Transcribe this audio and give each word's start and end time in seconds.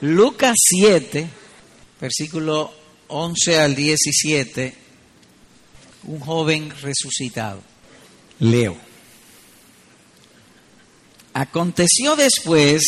Lucas 0.00 0.54
7, 0.56 1.28
versículo 2.00 2.72
11 3.08 3.60
al 3.60 3.74
17, 3.74 4.74
un 6.04 6.20
joven 6.20 6.72
resucitado. 6.82 7.62
Leo. 8.40 8.76
Aconteció 11.32 12.16
después 12.16 12.82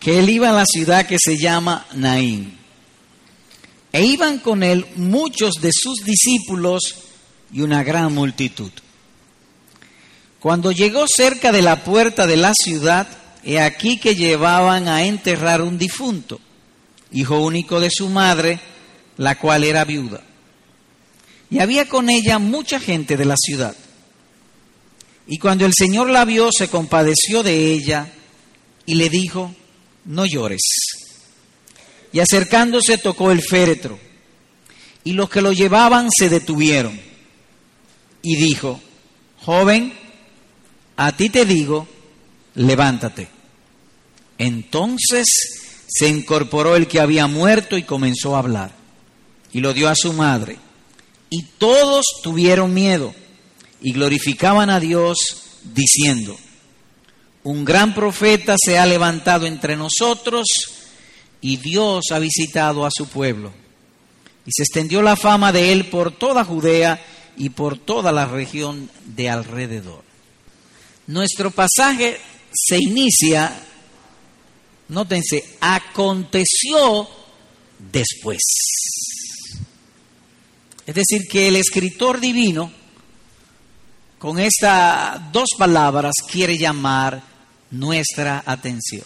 que 0.00 0.18
él 0.18 0.28
iba 0.30 0.50
a 0.50 0.54
la 0.54 0.66
ciudad 0.66 1.06
que 1.06 1.18
se 1.18 1.36
llama 1.38 1.86
Naín. 1.94 2.58
E 3.92 4.04
iban 4.04 4.38
con 4.38 4.62
él 4.62 4.86
muchos 4.96 5.54
de 5.60 5.70
sus 5.72 6.04
discípulos 6.04 6.82
y 7.52 7.60
una 7.60 7.84
gran 7.84 8.12
multitud. 8.12 8.72
Cuando 10.40 10.72
llegó 10.72 11.06
cerca 11.06 11.52
de 11.52 11.62
la 11.62 11.84
puerta 11.84 12.26
de 12.26 12.36
la 12.36 12.52
ciudad, 12.54 13.06
he 13.44 13.60
aquí 13.60 13.98
que 13.98 14.14
llevaban 14.14 14.88
a 14.88 15.04
enterrar 15.04 15.60
un 15.62 15.78
difunto, 15.78 16.40
hijo 17.12 17.40
único 17.40 17.80
de 17.80 17.90
su 17.90 18.08
madre, 18.08 18.58
la 19.16 19.38
cual 19.38 19.64
era 19.64 19.84
viuda. 19.84 20.22
Y 21.50 21.58
había 21.60 21.88
con 21.88 22.08
ella 22.08 22.38
mucha 22.38 22.80
gente 22.80 23.16
de 23.16 23.24
la 23.24 23.36
ciudad. 23.36 23.76
Y 25.26 25.38
cuando 25.38 25.66
el 25.66 25.72
Señor 25.76 26.10
la 26.10 26.24
vio, 26.24 26.50
se 26.52 26.68
compadeció 26.68 27.42
de 27.42 27.72
ella 27.72 28.10
y 28.86 28.94
le 28.94 29.08
dijo, 29.08 29.54
no 30.04 30.26
llores. 30.26 30.62
Y 32.12 32.20
acercándose 32.20 32.98
tocó 32.98 33.30
el 33.30 33.42
féretro. 33.42 33.98
Y 35.04 35.12
los 35.12 35.28
que 35.28 35.42
lo 35.42 35.52
llevaban 35.52 36.08
se 36.10 36.28
detuvieron. 36.28 36.98
Y 38.22 38.36
dijo, 38.36 38.80
joven, 39.40 39.92
a 40.96 41.12
ti 41.16 41.28
te 41.28 41.44
digo, 41.44 41.86
levántate. 42.54 43.33
Entonces 44.38 45.26
se 45.86 46.08
incorporó 46.08 46.76
el 46.76 46.86
que 46.86 47.00
había 47.00 47.26
muerto 47.26 47.76
y 47.78 47.82
comenzó 47.82 48.36
a 48.36 48.40
hablar. 48.40 48.72
Y 49.52 49.60
lo 49.60 49.72
dio 49.72 49.88
a 49.88 49.94
su 49.94 50.12
madre. 50.12 50.58
Y 51.30 51.42
todos 51.58 52.04
tuvieron 52.22 52.74
miedo 52.74 53.14
y 53.80 53.92
glorificaban 53.92 54.70
a 54.70 54.80
Dios 54.80 55.16
diciendo, 55.74 56.36
un 57.42 57.64
gran 57.64 57.94
profeta 57.94 58.56
se 58.58 58.78
ha 58.78 58.86
levantado 58.86 59.46
entre 59.46 59.76
nosotros 59.76 60.46
y 61.40 61.58
Dios 61.58 62.06
ha 62.10 62.18
visitado 62.18 62.86
a 62.86 62.90
su 62.90 63.06
pueblo. 63.06 63.52
Y 64.46 64.50
se 64.52 64.62
extendió 64.62 65.02
la 65.02 65.16
fama 65.16 65.52
de 65.52 65.72
él 65.72 65.86
por 65.86 66.10
toda 66.10 66.44
Judea 66.44 67.04
y 67.36 67.50
por 67.50 67.78
toda 67.78 68.12
la 68.12 68.26
región 68.26 68.88
de 69.04 69.28
alrededor. 69.28 70.02
Nuestro 71.06 71.50
pasaje 71.50 72.18
se 72.50 72.78
inicia, 72.78 73.54
nótense, 74.94 75.56
aconteció 75.60 77.08
después. 77.78 78.40
Es 80.86 80.94
decir, 80.94 81.22
que 81.28 81.48
el 81.48 81.56
escritor 81.56 82.20
divino, 82.20 82.72
con 84.18 84.38
estas 84.38 85.32
dos 85.32 85.50
palabras, 85.58 86.14
quiere 86.30 86.56
llamar 86.56 87.22
nuestra 87.70 88.42
atención. 88.46 89.04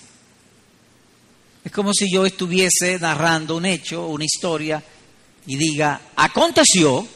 Es 1.65 1.73
como 1.73 1.93
si 1.93 2.11
yo 2.13 2.25
estuviese 2.25 2.99
narrando 2.99 3.57
un 3.57 3.67
hecho, 3.67 4.07
una 4.07 4.25
historia, 4.25 4.83
y 5.47 5.57
diga, 5.57 6.01
aconteció, 6.17 7.07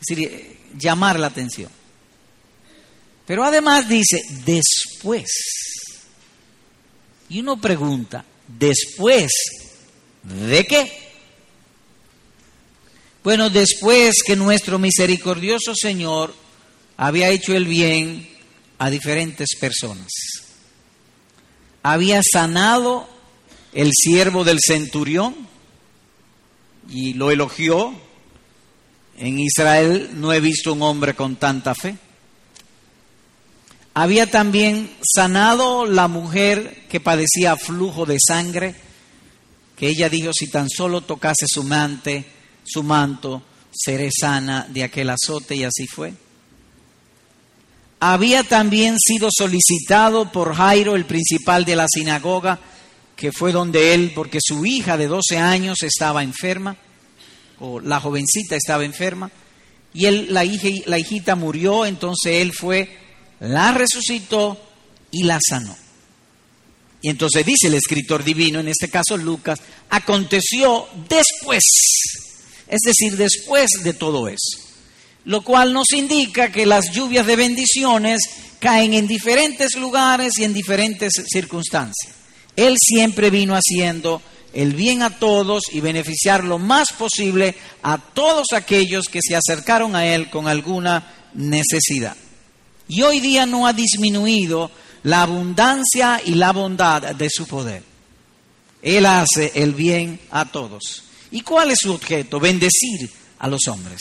es 0.00 0.16
decir, 0.16 0.58
llamar 0.78 1.18
la 1.18 1.28
atención. 1.28 1.70
Pero 3.26 3.44
además 3.44 3.88
dice, 3.88 4.22
después. 4.44 5.28
Y 7.30 7.40
uno 7.40 7.60
pregunta, 7.60 8.24
¿después 8.58 9.30
de 10.24 10.64
qué? 10.64 11.10
Bueno, 13.22 13.50
después 13.50 14.16
que 14.26 14.34
nuestro 14.34 14.80
misericordioso 14.80 15.74
Señor 15.76 16.34
había 16.96 17.30
hecho 17.30 17.54
el 17.54 17.66
bien 17.66 18.28
a 18.78 18.90
diferentes 18.90 19.56
personas, 19.60 20.10
había 21.84 22.20
sanado 22.22 23.08
el 23.72 23.92
siervo 23.94 24.42
del 24.42 24.58
centurión 24.60 25.36
y 26.90 27.14
lo 27.14 27.30
elogió. 27.30 27.94
En 29.18 29.38
Israel 29.38 30.10
no 30.14 30.32
he 30.32 30.40
visto 30.40 30.72
un 30.72 30.82
hombre 30.82 31.14
con 31.14 31.36
tanta 31.36 31.74
fe. 31.74 31.96
Había 34.00 34.30
también 34.30 34.90
sanado 35.02 35.84
la 35.84 36.08
mujer 36.08 36.86
que 36.88 37.00
padecía 37.00 37.58
flujo 37.58 38.06
de 38.06 38.16
sangre, 38.18 38.74
que 39.76 39.88
ella 39.88 40.08
dijo, 40.08 40.30
si 40.32 40.46
tan 40.46 40.70
solo 40.70 41.02
tocase 41.02 41.44
su 41.46 41.64
mante, 41.64 42.24
su 42.64 42.82
manto, 42.82 43.42
seré 43.70 44.08
sana 44.10 44.66
de 44.70 44.84
aquel 44.84 45.10
azote 45.10 45.54
y 45.54 45.64
así 45.64 45.86
fue. 45.86 46.14
Había 48.00 48.42
también 48.42 48.96
sido 48.98 49.28
solicitado 49.30 50.32
por 50.32 50.54
Jairo, 50.54 50.96
el 50.96 51.04
principal 51.04 51.66
de 51.66 51.76
la 51.76 51.86
sinagoga, 51.86 52.58
que 53.14 53.32
fue 53.32 53.52
donde 53.52 53.92
él, 53.92 54.12
porque 54.14 54.38
su 54.40 54.64
hija 54.64 54.96
de 54.96 55.08
12 55.08 55.36
años 55.36 55.82
estaba 55.82 56.22
enferma, 56.22 56.74
o 57.58 57.80
la 57.80 58.00
jovencita 58.00 58.56
estaba 58.56 58.82
enferma, 58.82 59.30
y 59.92 60.06
él, 60.06 60.28
la, 60.30 60.46
hija, 60.46 60.68
la 60.86 60.98
hijita 60.98 61.36
murió, 61.36 61.84
entonces 61.84 62.36
él 62.36 62.54
fue, 62.54 62.99
la 63.40 63.72
resucitó 63.72 64.60
y 65.10 65.24
la 65.24 65.38
sanó. 65.46 65.76
Y 67.02 67.08
entonces 67.08 67.44
dice 67.44 67.68
el 67.68 67.74
escritor 67.74 68.22
divino, 68.22 68.60
en 68.60 68.68
este 68.68 68.88
caso 68.88 69.16
Lucas, 69.16 69.60
aconteció 69.88 70.86
después 71.08 71.64
es 72.70 72.80
decir, 72.84 73.16
después 73.16 73.68
de 73.82 73.92
todo 73.92 74.28
eso. 74.28 74.58
Lo 75.24 75.42
cual 75.42 75.72
nos 75.72 75.90
indica 75.92 76.52
que 76.52 76.64
las 76.64 76.92
lluvias 76.92 77.26
de 77.26 77.36
bendiciones 77.36 78.20
caen 78.60 78.94
en 78.94 79.08
diferentes 79.08 79.74
lugares 79.76 80.38
y 80.38 80.44
en 80.44 80.54
diferentes 80.54 81.12
circunstancias. 81.26 82.14
Él 82.56 82.76
siempre 82.78 83.30
vino 83.30 83.54
haciendo 83.54 84.22
el 84.52 84.74
bien 84.74 85.02
a 85.02 85.18
todos 85.18 85.64
y 85.72 85.80
beneficiar 85.80 86.44
lo 86.44 86.58
más 86.58 86.92
posible 86.92 87.56
a 87.82 87.98
todos 87.98 88.52
aquellos 88.52 89.06
que 89.06 89.20
se 89.20 89.36
acercaron 89.36 89.96
a 89.96 90.06
Él 90.06 90.30
con 90.30 90.46
alguna 90.46 91.12
necesidad. 91.34 92.16
Y 92.90 93.02
hoy 93.02 93.20
día 93.20 93.46
no 93.46 93.68
ha 93.68 93.72
disminuido 93.72 94.68
la 95.04 95.22
abundancia 95.22 96.20
y 96.24 96.34
la 96.34 96.52
bondad 96.52 97.14
de 97.14 97.30
su 97.30 97.46
poder. 97.46 97.84
Él 98.82 99.06
hace 99.06 99.52
el 99.54 99.74
bien 99.74 100.18
a 100.32 100.50
todos. 100.50 101.04
¿Y 101.30 101.42
cuál 101.42 101.70
es 101.70 101.78
su 101.78 101.92
objeto? 101.92 102.40
Bendecir 102.40 103.08
a 103.38 103.46
los 103.46 103.68
hombres. 103.68 104.00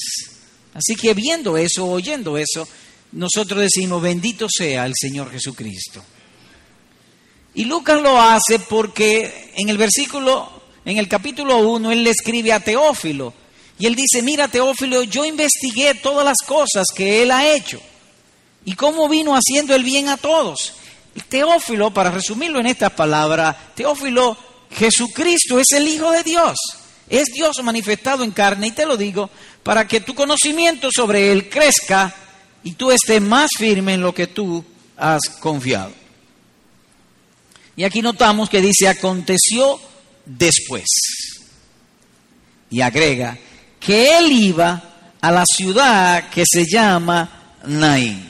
Así 0.74 0.96
que 0.96 1.14
viendo 1.14 1.56
eso, 1.56 1.86
oyendo 1.86 2.36
eso, 2.36 2.68
nosotros 3.12 3.62
decimos, 3.62 4.02
bendito 4.02 4.48
sea 4.50 4.88
el 4.88 4.94
Señor 5.00 5.30
Jesucristo. 5.32 6.04
Y 7.54 7.66
Lucas 7.66 8.02
lo 8.02 8.20
hace 8.20 8.58
porque 8.58 9.52
en 9.56 9.70
el 9.70 9.78
versículo, 9.78 10.64
en 10.84 10.98
el 10.98 11.08
capítulo 11.08 11.60
1, 11.60 11.92
él 11.92 12.04
le 12.04 12.10
escribe 12.10 12.54
a 12.54 12.60
Teófilo. 12.60 13.36
Y 13.78 13.86
él 13.86 13.94
dice, 13.94 14.24
mira 14.24 14.48
Teófilo, 14.48 15.04
yo 15.04 15.26
investigué 15.26 15.94
todas 15.94 16.26
las 16.26 16.40
cosas 16.44 16.88
que 16.96 17.22
él 17.22 17.30
ha 17.30 17.54
hecho 17.54 17.80
y 18.66 18.74
cómo 18.74 19.08
vino 19.08 19.34
haciendo 19.34 19.76
el 19.76 19.84
bien 19.84 20.10
a 20.10 20.18
todos. 20.18 20.74
Teófilo, 21.28 21.92
para 21.92 22.12
resumirlo 22.12 22.60
en 22.60 22.68
estas 22.68 22.92
palabras, 22.92 23.56
Teófilo, 23.76 24.38
Jesucristo 24.72 25.60
es 25.60 25.68
el 25.76 25.88
Hijo 25.88 26.12
de 26.12 26.24
Dios. 26.24 26.58
Es 27.10 27.26
Dios 27.34 27.62
manifestado 27.64 28.24
en 28.24 28.32
carne 28.32 28.68
y 28.68 28.72
te 28.72 28.86
lo 28.86 28.96
digo 28.96 29.30
para 29.64 29.88
que 29.88 30.02
tu 30.02 30.14
conocimiento 30.14 30.90
sobre 30.92 31.32
Él 31.32 31.50
crezca 31.50 32.14
y 32.64 32.74
tú 32.74 32.92
estés 32.92 33.22
más 33.22 33.50
firme 33.58 33.96
en 33.96 34.02
lo 34.02 34.14
que 34.14 34.28
tú 34.28 34.64
has 34.98 35.22
confiado. 35.40 35.92
Y 37.76 37.84
aquí 37.84 38.02
notamos 38.02 38.50
que 38.50 38.62
dice 38.62 38.88
aconteció 38.88 39.80
después. 40.26 40.86
Y 42.70 42.82
agrega 42.82 43.38
que 43.80 44.18
Él 44.18 44.32
iba 44.32 44.84
a 45.22 45.32
la 45.32 45.46
ciudad 45.46 46.30
que 46.30 46.44
se 46.46 46.66
llama 46.66 47.58
Naín. 47.66 48.30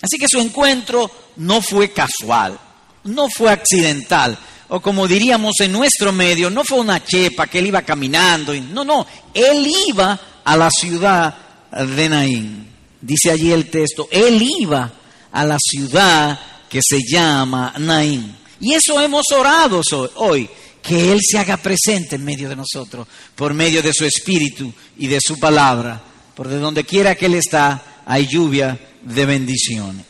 Así 0.00 0.16
que 0.18 0.28
su 0.28 0.38
encuentro 0.38 1.10
no 1.36 1.60
fue 1.60 1.92
casual, 1.92 2.58
no 3.04 3.28
fue 3.28 3.50
accidental, 3.50 4.38
o 4.68 4.80
como 4.80 5.08
diríamos 5.08 5.54
en 5.60 5.72
nuestro 5.72 6.12
medio, 6.12 6.50
no 6.50 6.62
fue 6.62 6.78
una 6.78 7.02
chepa 7.02 7.46
que 7.46 7.58
él 7.58 7.68
iba 7.68 7.82
caminando. 7.82 8.54
No, 8.54 8.84
no, 8.84 9.06
él 9.32 9.66
iba 9.88 10.18
a 10.44 10.56
la 10.56 10.70
ciudad 10.70 11.34
de 11.72 12.08
Naín. 12.08 12.68
Dice 13.00 13.30
allí 13.30 13.50
el 13.50 13.70
texto, 13.70 14.08
él 14.10 14.42
iba 14.42 14.92
a 15.32 15.44
la 15.44 15.56
ciudad 15.58 16.38
que 16.68 16.80
se 16.82 17.00
llama 17.02 17.72
Naín. 17.78 18.36
Y 18.60 18.74
eso 18.74 19.00
hemos 19.00 19.24
orado 19.32 19.80
hoy, 20.16 20.48
que 20.82 21.12
Él 21.12 21.20
se 21.22 21.38
haga 21.38 21.56
presente 21.56 22.16
en 22.16 22.24
medio 22.24 22.48
de 22.48 22.56
nosotros, 22.56 23.06
por 23.34 23.54
medio 23.54 23.82
de 23.82 23.92
su 23.92 24.04
espíritu 24.04 24.72
y 24.96 25.06
de 25.06 25.20
su 25.20 25.38
palabra. 25.38 26.02
Por 26.34 26.48
de 26.48 26.58
donde 26.58 26.84
quiera 26.84 27.14
que 27.14 27.26
Él 27.26 27.34
está, 27.34 27.97
hay 28.08 28.26
lluvia 28.26 28.78
de 29.02 29.26
bendiciones. 29.26 30.06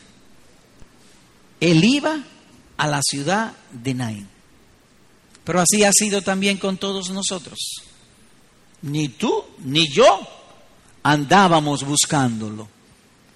Él 1.59 1.83
iba 1.83 2.17
a 2.77 2.87
la 2.87 3.01
ciudad 3.03 3.51
de 3.73 3.93
Naín. 3.93 4.27
Pero 5.43 5.59
así 5.59 5.83
ha 5.83 5.91
sido 5.91 6.21
también 6.21 6.55
con 6.57 6.77
todos 6.77 7.09
nosotros. 7.09 7.59
Ni 8.83 9.09
tú 9.09 9.43
ni 9.65 9.89
yo 9.89 10.25
andábamos 11.03 11.83
buscándolo. 11.83 12.69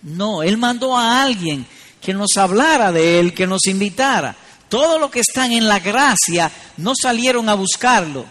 No, 0.01 0.44
Él 0.44 0.57
mandó 0.57 0.98
a 0.98 1.21
alguien 1.21 1.68
que 2.01 2.13
nos 2.13 2.38
hablara 2.38 2.94
de 2.94 3.19
Él, 3.19 3.33
que 3.33 3.45
nos 3.45 3.65
invitara. 3.68 4.33
Todos 4.69 4.98
los 4.98 5.12
que 5.12 5.19
están 5.19 5.51
en 5.51 5.68
la 5.68 5.80
gracia 5.80 6.50
no 6.77 6.94
salieron 6.95 7.50
a 7.50 7.56
buscarlo, 7.56 8.25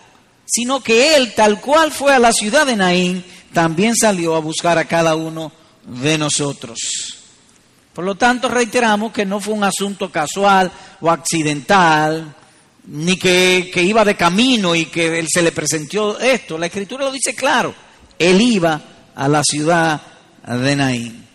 sino 0.47 0.83
que 0.83 1.15
Él, 1.15 1.35
tal 1.35 1.61
cual 1.61 1.93
fue 1.93 2.15
a 2.15 2.19
la 2.19 2.33
ciudad 2.33 2.65
de 2.65 2.77
Naín, 2.77 3.23
también 3.53 3.95
salió 3.95 4.35
a 4.35 4.41
buscar 4.41 4.79
a 4.79 4.87
cada 4.87 5.15
uno 5.15 5.53
de 5.85 6.19
nosotros. 6.19 6.79
Por 7.93 8.05
lo 8.05 8.15
tanto, 8.15 8.49
reiteramos 8.49 9.13
que 9.13 9.27
no 9.27 9.41
fue 9.41 9.55
un 9.55 9.65
asunto 9.65 10.11
casual 10.11 10.71
o 11.01 11.11
accidental, 11.11 12.35
ni 12.87 13.17
que, 13.17 13.71
que, 13.73 13.83
iba 13.83 14.05
de 14.05 14.17
camino 14.17 14.75
y 14.75 14.87
que 14.87 15.19
él 15.19 15.27
se 15.29 15.43
le 15.43 15.53
presentó 15.53 16.19
esto. 16.19 16.59
La 16.59 16.67
escritura 16.67 17.05
lo 17.05 17.13
dice 17.13 17.35
claro. 17.35 17.75
Él 18.19 18.41
iba 18.41 18.81
a 19.15 19.29
la 19.29 19.43
ciudad 19.45 20.01
de 20.47 20.77
Naín. 20.77 21.27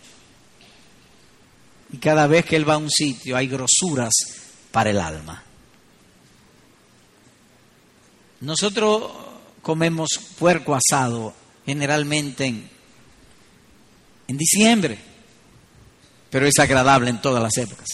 Y 1.92 1.96
cada 1.98 2.26
vez 2.26 2.44
que 2.44 2.56
él 2.56 2.68
va 2.68 2.74
a 2.74 2.78
un 2.78 2.90
sitio 2.90 3.36
hay 3.36 3.46
grosuras 3.46 4.12
para 4.70 4.90
el 4.90 5.00
alma. 5.00 5.42
Nosotros 8.40 9.10
comemos 9.62 10.08
puerco 10.38 10.74
asado 10.74 11.34
generalmente 11.64 12.46
en, 12.46 12.68
en 14.28 14.36
diciembre, 14.36 14.98
pero 16.30 16.46
es 16.46 16.58
agradable 16.58 17.10
en 17.10 17.20
todas 17.20 17.42
las 17.42 17.56
épocas. 17.56 17.88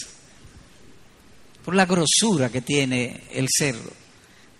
Por 1.63 1.73
la 1.73 1.85
grosura 1.85 2.49
que 2.49 2.61
tiene 2.61 3.23
el 3.31 3.47
cerdo. 3.49 3.91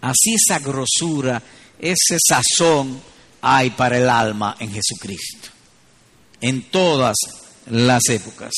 Así 0.02 0.34
esa 0.34 0.60
grosura, 0.60 1.42
ese 1.80 2.18
sazón 2.26 3.00
hay 3.42 3.70
para 3.72 3.98
el 3.98 4.10
alma 4.10 4.56
en 4.60 4.72
Jesucristo. 4.72 5.50
En 6.42 6.70
todas 6.70 7.16
las 7.70 8.02
épocas. 8.10 8.54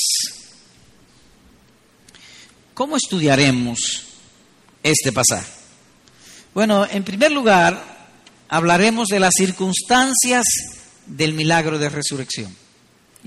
¿Cómo 2.73 2.95
estudiaremos 2.95 4.03
este 4.83 5.11
pasaje? 5.11 5.51
Bueno, 6.53 6.85
en 6.89 7.03
primer 7.03 7.31
lugar, 7.31 7.97
hablaremos 8.49 9.07
de 9.07 9.19
las 9.19 9.33
circunstancias 9.35 10.45
del 11.05 11.33
milagro 11.33 11.79
de 11.79 11.89
resurrección. 11.89 12.66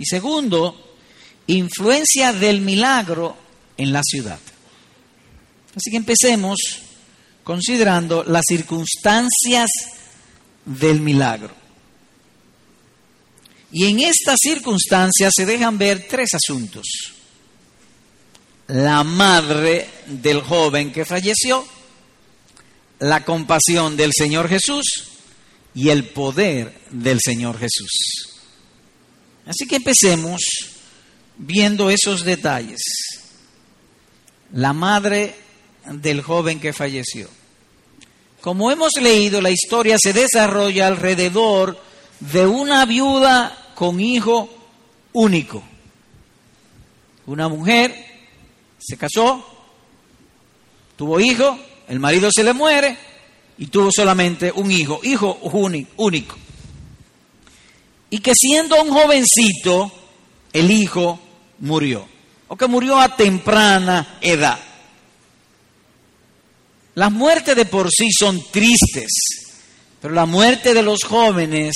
Y 0.01 0.07
segundo, 0.07 0.97
influencia 1.47 2.33
del 2.33 2.63
milagro 2.63 3.37
en 3.77 3.93
la 3.93 4.03
ciudad. 4.03 4.39
Así 5.77 5.91
que 5.91 5.99
empecemos 5.99 6.59
considerando 7.45 8.25
las 8.25 8.45
circunstancias 8.49 9.69
del 10.65 11.03
milagro. 11.03 11.55
Y 13.73 13.89
en 13.89 14.01
estas 14.01 14.39
circunstancias 14.41 15.35
se 15.37 15.45
dejan 15.45 15.77
ver 15.77 16.07
tres 16.09 16.31
asuntos. 16.33 16.87
La 18.69 19.05
madre 19.05 19.87
del 20.07 20.41
joven 20.41 20.93
que 20.93 21.05
falleció, 21.05 21.63
la 23.01 23.23
compasión 23.27 23.99
del 23.99 24.13
Señor 24.15 24.49
Jesús 24.49 25.09
y 25.75 25.91
el 25.91 26.05
poder 26.05 26.81
del 26.91 27.21
Señor 27.21 27.59
Jesús. 27.59 28.30
Así 29.47 29.67
que 29.67 29.77
empecemos 29.77 30.41
viendo 31.37 31.91
esos 31.91 32.25
detalles. 32.25 32.81
La 34.53 34.73
madre 34.73 35.35
del 35.87 36.23
joven 36.23 36.61
que 36.61 36.73
falleció. 36.73 37.29
Como 38.41 38.71
hemos 38.71 38.93
leído, 39.01 39.41
la 39.41 39.51
historia 39.51 39.97
se 39.99 40.13
desarrolla 40.13 40.87
alrededor 40.87 41.79
de 42.21 42.47
una 42.47 42.87
viuda 42.87 43.73
con 43.75 44.01
hijo 44.01 44.49
único. 45.13 45.63
Una 47.27 47.49
mujer 47.49 47.95
se 48.79 48.97
casó, 48.97 49.45
tuvo 50.97 51.21
hijo, 51.21 51.59
el 51.89 52.01
marido 52.01 52.31
se 52.33 52.43
le 52.43 52.53
muere 52.53 52.97
y 53.59 53.67
tuvo 53.67 53.91
solamente 53.95 54.53
un 54.53 54.71
hijo, 54.71 55.01
hijo 55.03 55.39
único. 55.97 56.37
Y 58.11 58.19
que 58.19 58.33
siendo 58.35 58.81
un 58.83 58.91
jovencito, 58.91 59.93
el 60.53 60.71
hijo 60.71 61.19
murió, 61.61 62.07
o 62.49 62.57
que 62.57 62.67
murió 62.67 62.99
a 62.99 63.17
temprana 63.17 64.19
edad. 64.21 64.59
Las 66.95 67.13
muertes 67.13 67.55
de 67.55 67.67
por 67.67 67.91
sí 67.91 68.11
son 68.13 68.43
tristes, 68.51 69.11
pero 70.01 70.13
la 70.13 70.27
muerte 70.27 70.75
de 70.75 70.83
los 70.83 71.05
jóvenes, 71.05 71.75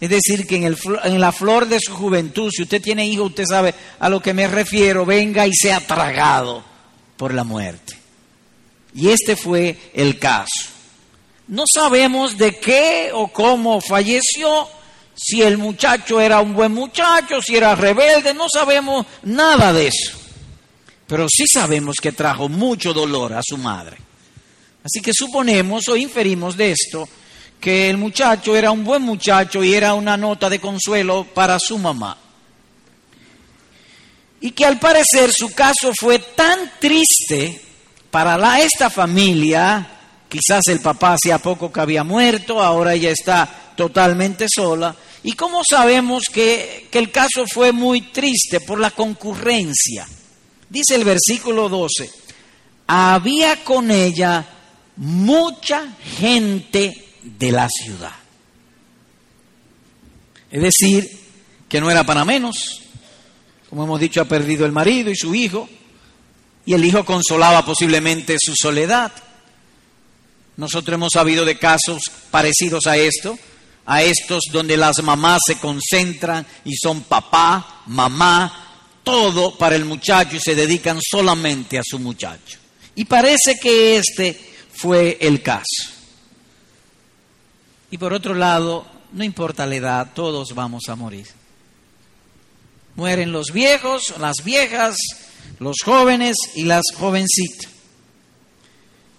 es 0.00 0.10
decir, 0.10 0.46
que 0.46 0.56
en, 0.56 1.20
la 1.20 1.32
flor 1.32 1.68
de 1.68 1.80
su 1.80 1.94
juventud, 1.94 2.50
si 2.50 2.62
usted 2.62 2.80
tiene 2.80 3.06
hijo, 3.06 3.24
usted 3.24 3.44
sabe 3.46 3.74
a 3.98 4.08
lo 4.08 4.20
que 4.20 4.32
me 4.32 4.48
refiero, 4.48 5.04
venga 5.04 5.46
y 5.46 5.52
sea 5.52 5.80
tragado 5.80 6.64
por 7.16 7.34
la 7.34 7.44
muerte. 7.44 7.98
Y 8.94 9.08
este 9.08 9.36
fue 9.36 9.76
el 9.92 10.18
caso. 10.18 10.70
No 11.48 11.64
sabemos 11.72 12.38
de 12.38 12.58
qué 12.58 13.10
o 13.12 13.28
cómo 13.28 13.80
falleció, 13.80 14.68
si 15.14 15.42
el 15.42 15.58
muchacho 15.58 16.20
era 16.20 16.40
un 16.40 16.54
buen 16.54 16.72
muchacho, 16.72 17.40
si 17.40 17.56
era 17.56 17.74
rebelde, 17.74 18.34
no 18.34 18.46
sabemos 18.52 19.06
nada 19.22 19.72
de 19.72 19.88
eso. 19.88 20.18
Pero 21.06 21.26
sí 21.28 21.44
sabemos 21.46 21.96
que 22.00 22.12
trajo 22.12 22.48
mucho 22.48 22.92
dolor 22.92 23.34
a 23.34 23.40
su 23.42 23.56
madre. 23.56 23.98
Así 24.82 25.00
que 25.00 25.12
suponemos 25.14 25.88
o 25.88 25.96
inferimos 25.96 26.56
de 26.56 26.72
esto 26.72 27.08
que 27.60 27.88
el 27.88 27.96
muchacho 27.96 28.54
era 28.54 28.70
un 28.70 28.84
buen 28.84 29.00
muchacho 29.00 29.64
y 29.64 29.72
era 29.72 29.94
una 29.94 30.18
nota 30.18 30.50
de 30.50 30.60
consuelo 30.60 31.24
para 31.32 31.58
su 31.58 31.78
mamá. 31.78 32.18
Y 34.40 34.50
que 34.50 34.66
al 34.66 34.78
parecer 34.78 35.32
su 35.32 35.50
caso 35.54 35.92
fue 35.98 36.18
tan 36.18 36.72
triste 36.78 37.62
para 38.10 38.60
esta 38.60 38.90
familia, 38.90 39.88
quizás 40.28 40.60
el 40.68 40.80
papá 40.80 41.14
hacía 41.14 41.38
poco 41.38 41.72
que 41.72 41.80
había 41.80 42.04
muerto, 42.04 42.62
ahora 42.62 42.92
ella 42.92 43.10
está 43.10 43.63
totalmente 43.76 44.46
sola. 44.48 44.94
¿Y 45.22 45.32
cómo 45.32 45.62
sabemos 45.68 46.24
que, 46.32 46.88
que 46.90 46.98
el 46.98 47.10
caso 47.10 47.44
fue 47.52 47.72
muy 47.72 48.02
triste? 48.12 48.60
Por 48.60 48.78
la 48.78 48.90
concurrencia. 48.90 50.06
Dice 50.68 50.96
el 50.96 51.04
versículo 51.04 51.68
12, 51.68 52.10
había 52.86 53.62
con 53.64 53.90
ella 53.90 54.46
mucha 54.96 55.96
gente 56.18 57.04
de 57.22 57.52
la 57.52 57.68
ciudad. 57.68 58.14
Es 60.50 60.62
decir, 60.62 61.08
que 61.68 61.80
no 61.80 61.90
era 61.90 62.04
para 62.04 62.24
menos. 62.24 62.82
Como 63.68 63.84
hemos 63.84 63.98
dicho, 63.98 64.20
ha 64.20 64.26
perdido 64.26 64.64
el 64.66 64.72
marido 64.72 65.10
y 65.10 65.16
su 65.16 65.34
hijo, 65.34 65.68
y 66.64 66.74
el 66.74 66.84
hijo 66.84 67.04
consolaba 67.04 67.64
posiblemente 67.64 68.36
su 68.38 68.54
soledad. 68.54 69.12
Nosotros 70.56 70.94
hemos 70.94 71.12
sabido 71.12 71.44
de 71.44 71.58
casos 71.58 72.02
parecidos 72.30 72.86
a 72.86 72.96
esto, 72.96 73.36
a 73.86 74.02
estos 74.02 74.44
donde 74.50 74.76
las 74.76 75.02
mamás 75.02 75.40
se 75.46 75.58
concentran 75.58 76.46
y 76.64 76.74
son 76.76 77.02
papá, 77.02 77.82
mamá, 77.86 78.64
todo 79.02 79.56
para 79.56 79.76
el 79.76 79.84
muchacho 79.84 80.36
y 80.36 80.40
se 80.40 80.54
dedican 80.54 80.98
solamente 81.02 81.78
a 81.78 81.82
su 81.84 81.98
muchacho. 81.98 82.58
Y 82.96 83.04
parece 83.04 83.58
que 83.60 83.96
este 83.96 84.38
fue 84.72 85.18
el 85.20 85.42
caso. 85.42 85.92
Y 87.90 87.98
por 87.98 88.12
otro 88.12 88.34
lado, 88.34 88.86
no 89.12 89.22
importa 89.22 89.66
la 89.66 89.76
edad, 89.76 90.10
todos 90.14 90.54
vamos 90.54 90.88
a 90.88 90.96
morir. 90.96 91.26
Mueren 92.96 93.32
los 93.32 93.52
viejos, 93.52 94.14
las 94.18 94.36
viejas, 94.44 94.96
los 95.58 95.76
jóvenes 95.84 96.36
y 96.54 96.64
las 96.64 96.82
jovencitas. 96.96 97.70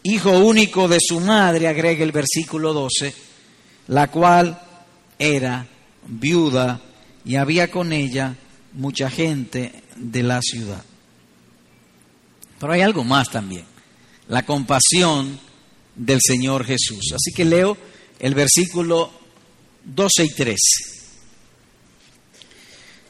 Hijo 0.03 0.31
único 0.31 0.87
de 0.87 0.99
su 0.99 1.19
madre, 1.19 1.67
agrega 1.67 2.03
el 2.03 2.11
versículo 2.11 2.73
12, 2.73 3.13
la 3.87 4.09
cual 4.09 4.61
era 5.19 5.67
viuda 6.07 6.81
y 7.23 7.35
había 7.35 7.71
con 7.71 7.93
ella 7.93 8.35
mucha 8.73 9.09
gente 9.09 9.83
de 9.95 10.23
la 10.23 10.41
ciudad. 10.41 10.83
Pero 12.59 12.73
hay 12.73 12.81
algo 12.81 13.03
más 13.03 13.29
también 13.29 13.65
la 14.27 14.45
compasión 14.45 15.39
del 15.95 16.19
Señor 16.21 16.65
Jesús. 16.65 17.11
Así 17.13 17.31
que 17.31 17.45
leo 17.45 17.77
el 18.19 18.33
versículo 18.33 19.11
12 19.83 20.25
y 20.25 20.29
13. 20.29 20.55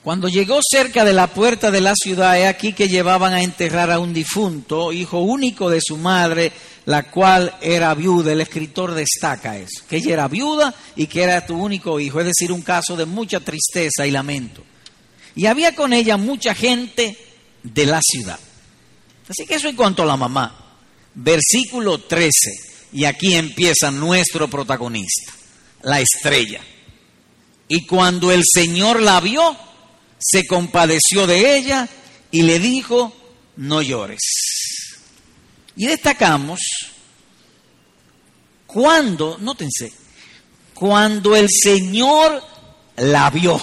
Cuando 0.05 0.29
llegó 0.29 0.59
cerca 0.62 1.03
de 1.03 1.13
la 1.13 1.25
puerta 1.25 1.71
de 1.71 1.81
la 1.81 1.95
ciudad, 1.95 2.38
he 2.38 2.45
aquí 2.45 2.74
que 2.74 2.88
llevaban 2.88 3.33
a 3.33 3.41
enterrar 3.41 3.89
a 3.89 3.97
un 3.97 4.13
difunto, 4.13 4.93
hijo 4.93 5.21
único 5.21 5.67
de 5.67 5.81
su 5.81 5.97
madre, 5.97 6.51
la 6.85 7.09
cual 7.09 7.55
era 7.59 7.91
viuda. 7.95 8.31
El 8.31 8.41
escritor 8.41 8.93
destaca 8.93 9.57
eso, 9.57 9.83
que 9.89 9.97
ella 9.97 10.13
era 10.13 10.27
viuda 10.27 10.75
y 10.95 11.07
que 11.07 11.24
era 11.24 11.43
tu 11.43 11.57
único 11.57 12.00
hijo, 12.00 12.19
es 12.19 12.27
decir, 12.27 12.51
un 12.51 12.62
caso 12.62 12.95
de 12.95 13.07
mucha 13.07 13.39
tristeza 13.39 14.05
y 14.05 14.12
lamento. 14.12 14.63
Y 15.35 15.47
había 15.47 15.74
con 15.74 15.91
ella 15.91 16.17
mucha 16.17 16.53
gente 16.53 17.17
de 17.63 17.85
la 17.88 18.00
ciudad. 18.03 18.39
Así 19.27 19.47
que 19.47 19.55
eso 19.55 19.69
en 19.69 19.75
cuanto 19.75 20.03
a 20.03 20.05
la 20.05 20.17
mamá 20.17 20.77
versículo 21.15 21.97
13. 21.97 22.51
Y 22.93 23.05
aquí 23.05 23.33
empieza 23.33 23.89
nuestro 23.89 24.47
protagonista, 24.51 25.33
la 25.81 26.00
estrella. 26.00 26.62
Y 27.67 27.88
cuando 27.88 28.31
el 28.31 28.43
Señor 28.45 29.01
la 29.01 29.19
vio, 29.19 29.64
se 30.27 30.48
compadeció 30.48 31.27
de 31.27 31.55
ella 31.55 31.88
y 32.32 32.41
le 32.41 32.58
dijo, 32.58 33.15
no 33.58 33.84
llores. 33.84 34.22
Y 35.75 35.86
destacamos 35.86 36.60
cuando, 38.65 39.38
nótense, 39.38 39.94
cuando 40.74 41.36
el 41.36 41.48
Señor 41.50 42.44
la 42.98 43.29
vio. 43.29 43.62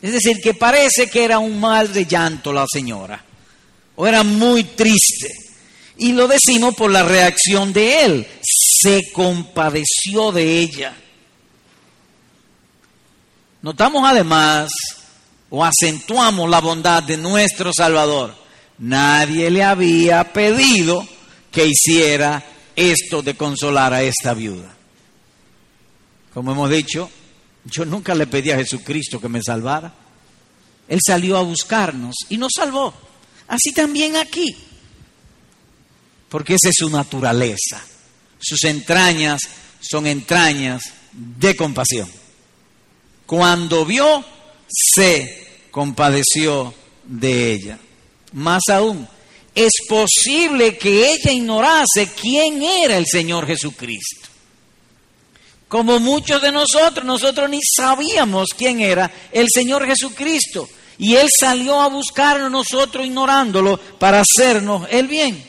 Es 0.00 0.12
decir, 0.12 0.36
que 0.40 0.54
parece 0.54 1.10
que 1.10 1.24
era 1.24 1.40
un 1.40 1.58
mal 1.58 1.92
de 1.92 2.06
llanto 2.06 2.52
la 2.52 2.64
señora, 2.72 3.24
o 3.96 4.06
era 4.06 4.22
muy 4.22 4.62
triste. 4.62 5.34
Y 5.96 6.12
lo 6.12 6.28
decimos 6.28 6.76
por 6.76 6.92
la 6.92 7.02
reacción 7.02 7.72
de 7.72 8.04
él. 8.04 8.28
Se 8.40 9.10
compadeció 9.12 10.30
de 10.30 10.60
ella. 10.60 10.94
Notamos 13.62 14.04
además 14.06 14.70
o 15.50 15.64
acentuamos 15.64 16.48
la 16.48 16.60
bondad 16.60 17.02
de 17.02 17.16
nuestro 17.16 17.72
Salvador. 17.72 18.34
Nadie 18.78 19.50
le 19.50 19.64
había 19.64 20.32
pedido 20.32 21.06
que 21.50 21.66
hiciera 21.66 22.44
esto 22.76 23.22
de 23.22 23.34
consolar 23.34 23.92
a 23.92 24.02
esta 24.02 24.34
viuda. 24.34 24.74
Como 26.32 26.52
hemos 26.52 26.70
dicho, 26.70 27.10
yo 27.64 27.84
nunca 27.84 28.14
le 28.14 28.26
pedí 28.26 28.50
a 28.50 28.56
Jesucristo 28.56 29.20
que 29.20 29.28
me 29.28 29.42
salvara. 29.42 29.92
Él 30.86 31.00
salió 31.04 31.36
a 31.36 31.42
buscarnos 31.42 32.14
y 32.28 32.36
nos 32.38 32.52
salvó. 32.54 32.94
Así 33.48 33.72
también 33.72 34.16
aquí. 34.16 34.56
Porque 36.28 36.54
esa 36.54 36.68
es 36.68 36.76
su 36.78 36.90
naturaleza. 36.90 37.82
Sus 38.38 38.62
entrañas 38.64 39.40
son 39.80 40.06
entrañas 40.06 40.82
de 41.12 41.56
compasión. 41.56 42.08
Cuando 43.26 43.84
vio, 43.84 44.24
se 44.68 45.46
compadeció 45.70 46.74
de 47.04 47.52
ella. 47.52 47.78
Más 48.32 48.62
aún, 48.68 49.08
es 49.54 49.72
posible 49.88 50.76
que 50.78 51.12
ella 51.12 51.32
ignorase 51.32 52.10
quién 52.20 52.62
era 52.62 52.96
el 52.96 53.06
Señor 53.06 53.46
Jesucristo. 53.46 54.28
Como 55.66 55.98
muchos 55.98 56.40
de 56.40 56.52
nosotros, 56.52 57.04
nosotros 57.04 57.50
ni 57.50 57.60
sabíamos 57.62 58.48
quién 58.56 58.80
era 58.80 59.10
el 59.32 59.46
Señor 59.52 59.86
Jesucristo. 59.86 60.68
Y 60.98 61.14
Él 61.14 61.28
salió 61.38 61.80
a 61.80 61.88
buscarnos 61.88 62.50
nosotros 62.50 63.04
ignorándolo 63.04 63.78
para 63.98 64.22
hacernos 64.22 64.86
el 64.90 65.06
bien. 65.06 65.42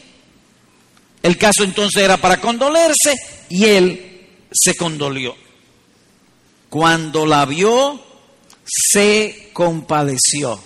El 1.24 1.38
caso 1.38 1.64
entonces 1.64 2.04
era 2.04 2.18
para 2.18 2.40
condolerse 2.40 3.16
y 3.50 3.66
Él 3.66 4.28
se 4.52 4.76
condolió. 4.76 5.36
Cuando 6.70 7.26
la 7.26 7.46
vio, 7.46 8.09
se 8.70 9.50
compadeció. 9.54 10.62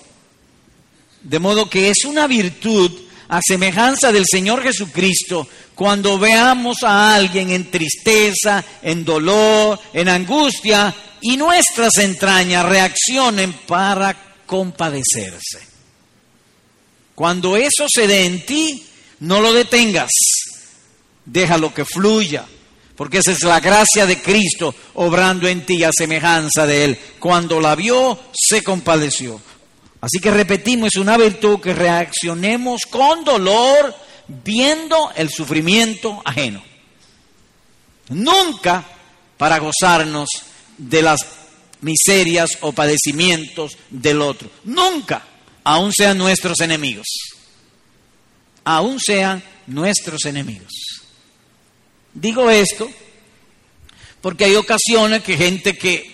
De 1.22 1.39
modo 1.39 1.69
que 1.69 1.89
es 1.89 2.05
una 2.05 2.27
virtud 2.27 2.91
a 3.29 3.39
semejanza 3.41 4.12
del 4.12 4.25
Señor 4.29 4.62
Jesucristo 4.62 5.48
cuando 5.74 6.19
veamos 6.19 6.83
a 6.83 7.15
alguien 7.15 7.50
en 7.50 7.72
tristeza, 7.72 8.63
en 8.81 9.05
dolor, 9.05 9.79
en 9.93 10.10
angustia 10.10 10.93
y 11.22 11.38
nuestras 11.38 11.98
entrañas 11.98 12.65
reaccionen 12.65 13.53
para 13.65 14.15
compadecerse. 14.45 15.74
Cuando 17.15 17.55
eso 17.55 17.86
se 17.88 18.07
dé 18.07 18.25
en 18.25 18.45
ti, 18.45 18.86
no 19.22 19.39
lo 19.39 19.53
detengas, 19.53 20.10
déjalo 21.25 21.74
que 21.74 21.86
fluya, 21.86 22.45
porque 22.95 23.19
esa 23.19 23.31
es 23.31 23.43
la 23.43 23.59
gracia 23.59 24.05
de 24.05 24.21
Cristo 24.21 24.73
obrando 24.95 25.47
en 25.47 25.65
ti 25.65 25.83
a 25.83 25.89
semejanza 25.91 26.67
de 26.67 26.85
Él. 26.85 27.00
Cuando 27.19 27.59
la 27.59 27.75
vio, 27.75 28.19
se 28.33 28.63
compadeció. 28.63 29.41
Así 30.00 30.19
que 30.19 30.31
repetimos, 30.31 30.89
es 30.93 31.01
una 31.01 31.17
virtud 31.17 31.59
que 31.59 31.73
reaccionemos 31.73 32.81
con 32.89 33.23
dolor 33.23 33.95
viendo 34.27 35.12
el 35.15 35.29
sufrimiento 35.29 36.21
ajeno. 36.23 36.63
Nunca 38.09 38.83
para 39.38 39.59
gozarnos 39.59 40.29
de 40.77 41.01
las 41.01 41.25
miserias 41.81 42.57
o 42.62 42.73
padecimientos 42.73 43.77
del 43.89 44.21
otro. 44.21 44.50
Nunca, 44.65 45.25
aun 45.63 45.91
sean 45.91 46.17
nuestros 46.17 46.59
enemigos. 46.59 47.07
Aun 48.65 49.00
sean 49.00 49.43
nuestros 49.67 50.25
enemigos. 50.25 50.92
Digo 52.13 52.50
esto 52.50 52.89
porque 54.22 54.46
hay 54.46 54.55
ocasiones 54.55 55.24
que 55.24 55.36
gente 55.36 55.77
que 55.77 56.13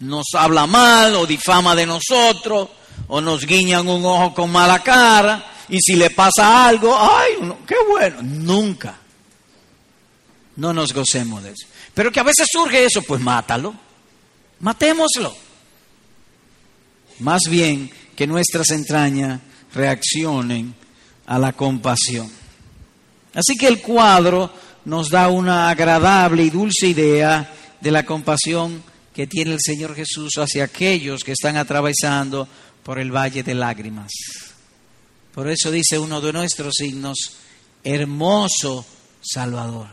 nos 0.00 0.26
habla 0.34 0.66
mal 0.66 1.14
o 1.16 1.26
difama 1.26 1.74
de 1.74 1.86
nosotros 1.86 2.68
o 3.06 3.20
nos 3.20 3.44
guiñan 3.44 3.88
un 3.88 4.04
ojo 4.04 4.34
con 4.34 4.50
mala 4.50 4.82
cara 4.82 5.52
y 5.68 5.78
si 5.80 5.96
le 5.96 6.10
pasa 6.10 6.66
algo, 6.66 6.96
ay, 6.98 7.34
qué 7.66 7.76
bueno, 7.88 8.22
nunca. 8.22 8.98
No 10.56 10.72
nos 10.72 10.92
gocemos 10.92 11.42
de 11.42 11.50
eso. 11.50 11.66
Pero 11.94 12.10
que 12.10 12.20
a 12.20 12.24
veces 12.24 12.48
surge 12.50 12.84
eso, 12.84 13.02
pues 13.02 13.20
mátalo, 13.20 13.74
matémoslo. 14.60 15.34
Más 17.20 17.42
bien 17.48 17.90
que 18.16 18.26
nuestras 18.26 18.70
entrañas 18.70 19.40
reaccionen 19.74 20.74
a 21.26 21.38
la 21.38 21.52
compasión. 21.52 22.30
Así 23.34 23.56
que 23.56 23.68
el 23.68 23.80
cuadro 23.80 24.52
nos 24.84 25.10
da 25.10 25.28
una 25.28 25.70
agradable 25.70 26.44
y 26.44 26.50
dulce 26.50 26.88
idea 26.88 27.52
de 27.80 27.90
la 27.90 28.04
compasión 28.04 28.82
que 29.14 29.26
tiene 29.26 29.52
el 29.52 29.60
Señor 29.60 29.94
Jesús 29.94 30.34
hacia 30.38 30.64
aquellos 30.64 31.24
que 31.24 31.32
están 31.32 31.56
atravesando 31.56 32.48
por 32.82 32.98
el 32.98 33.14
valle 33.14 33.42
de 33.42 33.54
lágrimas. 33.54 34.12
Por 35.34 35.48
eso 35.48 35.70
dice 35.70 35.98
uno 35.98 36.20
de 36.20 36.32
nuestros 36.32 36.74
signos, 36.78 37.36
hermoso 37.84 38.84
Salvador. 39.20 39.88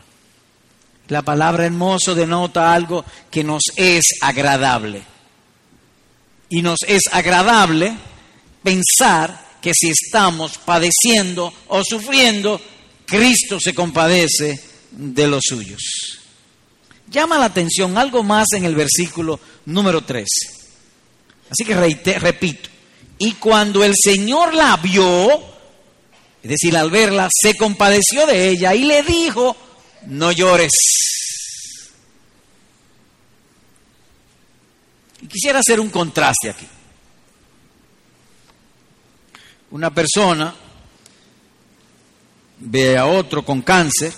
La 1.08 1.22
palabra 1.22 1.66
hermoso 1.66 2.14
denota 2.14 2.72
algo 2.72 3.04
que 3.30 3.44
nos 3.44 3.62
es 3.76 4.04
agradable. 4.20 5.02
Y 6.48 6.62
nos 6.62 6.78
es 6.86 7.02
agradable 7.12 7.96
pensar 8.62 9.46
que 9.60 9.72
si 9.74 9.88
estamos 9.88 10.58
padeciendo 10.58 11.52
o 11.68 11.82
sufriendo, 11.84 12.60
Cristo 13.04 13.58
se 13.60 13.74
compadece 13.74 14.60
de 14.96 15.28
los 15.28 15.42
suyos. 15.46 16.18
Llama 17.08 17.38
la 17.38 17.44
atención 17.46 17.96
algo 17.96 18.22
más 18.22 18.46
en 18.52 18.64
el 18.64 18.74
versículo 18.74 19.38
número 19.66 20.02
13. 20.02 20.26
Así 21.50 21.64
que 21.64 21.74
repito, 22.18 22.68
y 23.18 23.34
cuando 23.34 23.84
el 23.84 23.92
Señor 23.94 24.54
la 24.54 24.76
vio, 24.78 25.32
es 26.42 26.50
decir, 26.50 26.76
al 26.76 26.90
verla, 26.90 27.28
se 27.30 27.54
compadeció 27.54 28.26
de 28.26 28.48
ella 28.48 28.74
y 28.74 28.84
le 28.84 29.02
dijo, 29.02 29.56
no 30.06 30.32
llores. 30.32 30.72
Y 35.22 35.28
quisiera 35.28 35.60
hacer 35.60 35.78
un 35.78 35.90
contraste 35.90 36.50
aquí. 36.50 36.66
Una 39.70 39.92
persona 39.92 40.54
ve 42.58 42.96
a 42.96 43.06
otro 43.06 43.44
con 43.44 43.62
cáncer, 43.62 44.12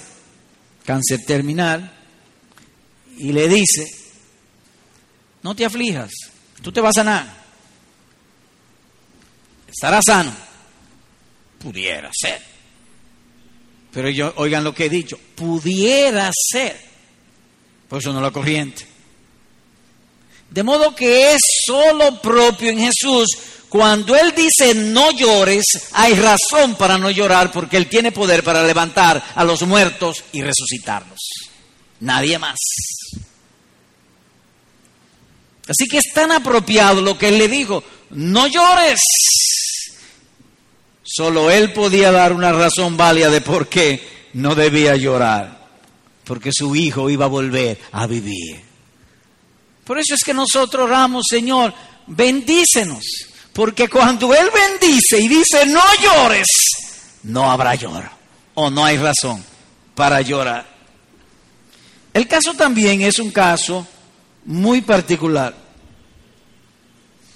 cáncer 0.88 1.23
terminal, 1.26 1.92
y 3.18 3.30
le 3.30 3.47
dice, 3.47 3.85
no 5.42 5.54
te 5.54 5.66
aflijas, 5.66 6.11
tú 6.62 6.73
te 6.73 6.80
vas 6.80 6.97
a 6.97 7.00
sanar, 7.00 7.35
estará 9.68 10.00
sano. 10.00 10.35
Pudiera 11.59 12.09
ser. 12.18 12.40
Pero 13.92 14.09
yo, 14.09 14.33
oigan 14.37 14.64
lo 14.64 14.75
que 14.75 14.87
he 14.87 14.88
dicho, 14.88 15.18
pudiera 15.35 16.30
ser. 16.33 16.80
Por 17.87 17.99
eso 17.99 18.11
no 18.14 18.23
la 18.23 18.30
corriente. 18.30 18.87
De 20.49 20.62
modo 20.62 20.95
que 20.95 21.33
es 21.33 21.40
solo 21.66 22.23
propio 22.23 22.71
en 22.71 22.78
Jesús. 22.78 23.26
Cuando 23.69 24.17
Él 24.17 24.33
dice 24.35 24.75
no 24.75 25.11
llores, 25.11 25.65
hay 25.93 26.15
razón 26.15 26.77
para 26.77 26.97
no 26.97 27.11
llorar 27.11 27.53
porque 27.53 27.77
Él 27.77 27.89
tiene 27.89 28.13
poder 28.13 28.43
para 28.43 28.65
levantar 28.65 29.23
a 29.35 29.45
los 29.45 29.63
muertos 29.63 30.25
y 30.33 30.43
resucitarlos. 30.43 31.19
Nadie 32.01 32.39
más. 32.39 32.59
Así 35.69 35.87
que 35.87 35.99
es 35.99 36.13
tan 36.15 36.33
apropiado 36.33 37.03
lo 37.03 37.19
que 37.19 37.29
Él 37.29 37.39
le 37.39 37.49
dijo, 37.49 37.85
no 38.11 38.47
llores. 38.47 39.01
Solo 41.03 41.51
Él 41.51 41.73
podía 41.73 42.11
dar 42.11 42.33
una 42.33 42.53
razón 42.53 42.97
válida 42.97 43.29
de 43.31 43.43
por 43.43 43.69
qué 43.69 44.29
no 44.35 44.55
debía 44.55 44.97
llorar, 44.97 45.69
porque 46.25 46.51
su 46.53 46.75
hijo 46.75 47.11
iba 47.11 47.27
a 47.27 47.29
volver 47.29 47.79
a 47.93 48.07
vivir. 48.07 48.61
Por 49.85 49.99
eso 49.99 50.15
es 50.15 50.21
que 50.25 50.35
nosotros 50.35 50.85
oramos, 50.85 51.25
Señor, 51.29 51.73
bendícenos, 52.07 53.05
porque 53.59 53.88
cuando 53.88 54.33
Él 54.33 54.49
bendice 54.55 55.19
y 55.19 55.27
dice 55.27 55.67
no 55.67 55.83
llores, 56.00 56.47
no 57.25 57.50
habrá 57.50 57.75
lloro 57.75 58.09
o 58.55 58.71
no 58.71 58.85
hay 58.85 58.97
razón 58.99 59.45
para 59.97 60.21
llorar. 60.21 60.65
El 62.15 62.29
caso 62.29 62.55
también 62.55 63.00
es 63.00 63.19
un 63.19 63.33
caso 63.33 63.85
muy 64.45 64.81
particular, 64.81 65.57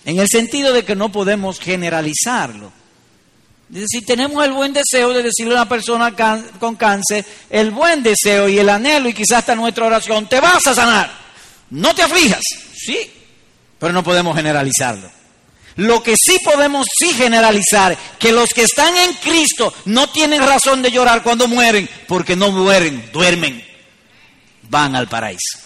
en 0.05 0.21
el 0.21 0.29
sentido 0.29 0.73
de 0.73 0.85
que 0.85 0.95
no 0.95 1.11
podemos 1.11 1.59
generalizarlo. 1.59 2.71
Si 3.89 4.03
tenemos 4.03 4.45
el 4.45 4.53
buen 4.53 4.73
deseo 4.73 5.13
de 5.13 5.25
decirle 5.25 5.55
a 5.55 5.63
una 5.63 5.69
persona 5.69 6.15
con 6.61 6.77
cáncer, 6.77 7.27
el 7.51 7.73
buen 7.73 8.01
deseo 8.01 8.49
y 8.49 8.61
el 8.61 8.69
anhelo 8.69 9.09
y 9.09 9.13
quizás 9.13 9.39
hasta 9.39 9.57
nuestra 9.57 9.87
oración, 9.87 10.29
te 10.29 10.39
vas 10.39 10.65
a 10.69 10.73
sanar, 10.73 11.11
no 11.71 11.93
te 11.97 12.03
aflijas, 12.03 12.45
sí, 12.77 13.11
pero 13.81 13.93
no 13.93 14.05
podemos 14.05 14.37
generalizarlo. 14.37 15.22
Lo 15.77 16.03
que 16.03 16.15
sí 16.17 16.39
podemos 16.45 16.87
sí 16.99 17.09
generalizar, 17.15 17.97
que 18.19 18.33
los 18.33 18.51
que 18.51 18.63
están 18.63 18.95
en 18.97 19.15
Cristo 19.15 19.73
no 19.87 20.11
tienen 20.11 20.43
razón 20.43 20.83
de 20.83 20.91
llorar 20.91 21.23
cuando 21.23 21.49
mueren, 21.49 21.89
porque 22.07 22.37
no 22.37 22.51
mueren, 22.51 23.11
duermen, 23.13 23.65
van 24.69 24.95
al 24.95 25.09
paraíso. 25.09 25.59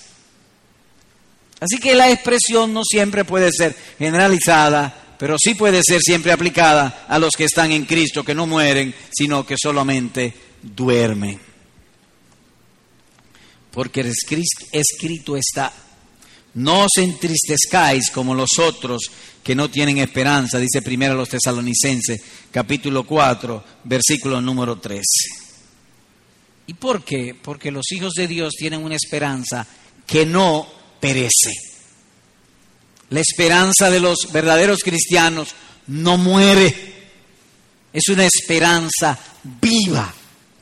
Así 1.58 1.78
que 1.78 1.94
la 1.94 2.10
expresión 2.10 2.72
no 2.72 2.82
siempre 2.84 3.24
puede 3.24 3.50
ser 3.50 3.74
generalizada, 3.98 4.94
pero 5.18 5.36
sí 5.38 5.54
puede 5.54 5.80
ser 5.82 6.00
siempre 6.02 6.32
aplicada 6.32 7.06
a 7.08 7.18
los 7.18 7.34
que 7.34 7.44
están 7.44 7.72
en 7.72 7.86
Cristo, 7.86 8.24
que 8.24 8.34
no 8.34 8.46
mueren, 8.46 8.94
sino 9.10 9.46
que 9.46 9.56
solamente 9.60 10.34
duermen. 10.62 11.40
Porque 13.72 14.00
escrito 14.72 15.36
está, 15.36 15.72
no 16.56 16.84
os 16.84 16.96
entristezcáis 16.96 18.10
como 18.10 18.34
los 18.34 18.58
otros 18.58 19.10
que 19.42 19.54
no 19.54 19.70
tienen 19.70 19.98
esperanza, 19.98 20.58
dice 20.58 20.82
primero 20.82 21.12
a 21.12 21.16
los 21.16 21.28
tesalonicenses, 21.28 22.20
capítulo 22.50 23.04
4, 23.04 23.64
versículo 23.84 24.40
número 24.40 24.78
13. 24.78 25.02
¿Y 26.66 26.74
por 26.74 27.04
qué? 27.04 27.34
Porque 27.40 27.70
los 27.70 27.92
hijos 27.92 28.14
de 28.14 28.26
Dios 28.26 28.54
tienen 28.58 28.82
una 28.82 28.96
esperanza 28.96 29.66
que 30.06 30.24
no 30.24 30.66
perece. 30.98 31.52
La 33.10 33.20
esperanza 33.20 33.90
de 33.90 34.00
los 34.00 34.32
verdaderos 34.32 34.80
cristianos 34.82 35.50
no 35.88 36.16
muere. 36.16 36.74
Es 37.92 38.08
una 38.08 38.24
esperanza 38.24 39.18
viva, 39.60 40.12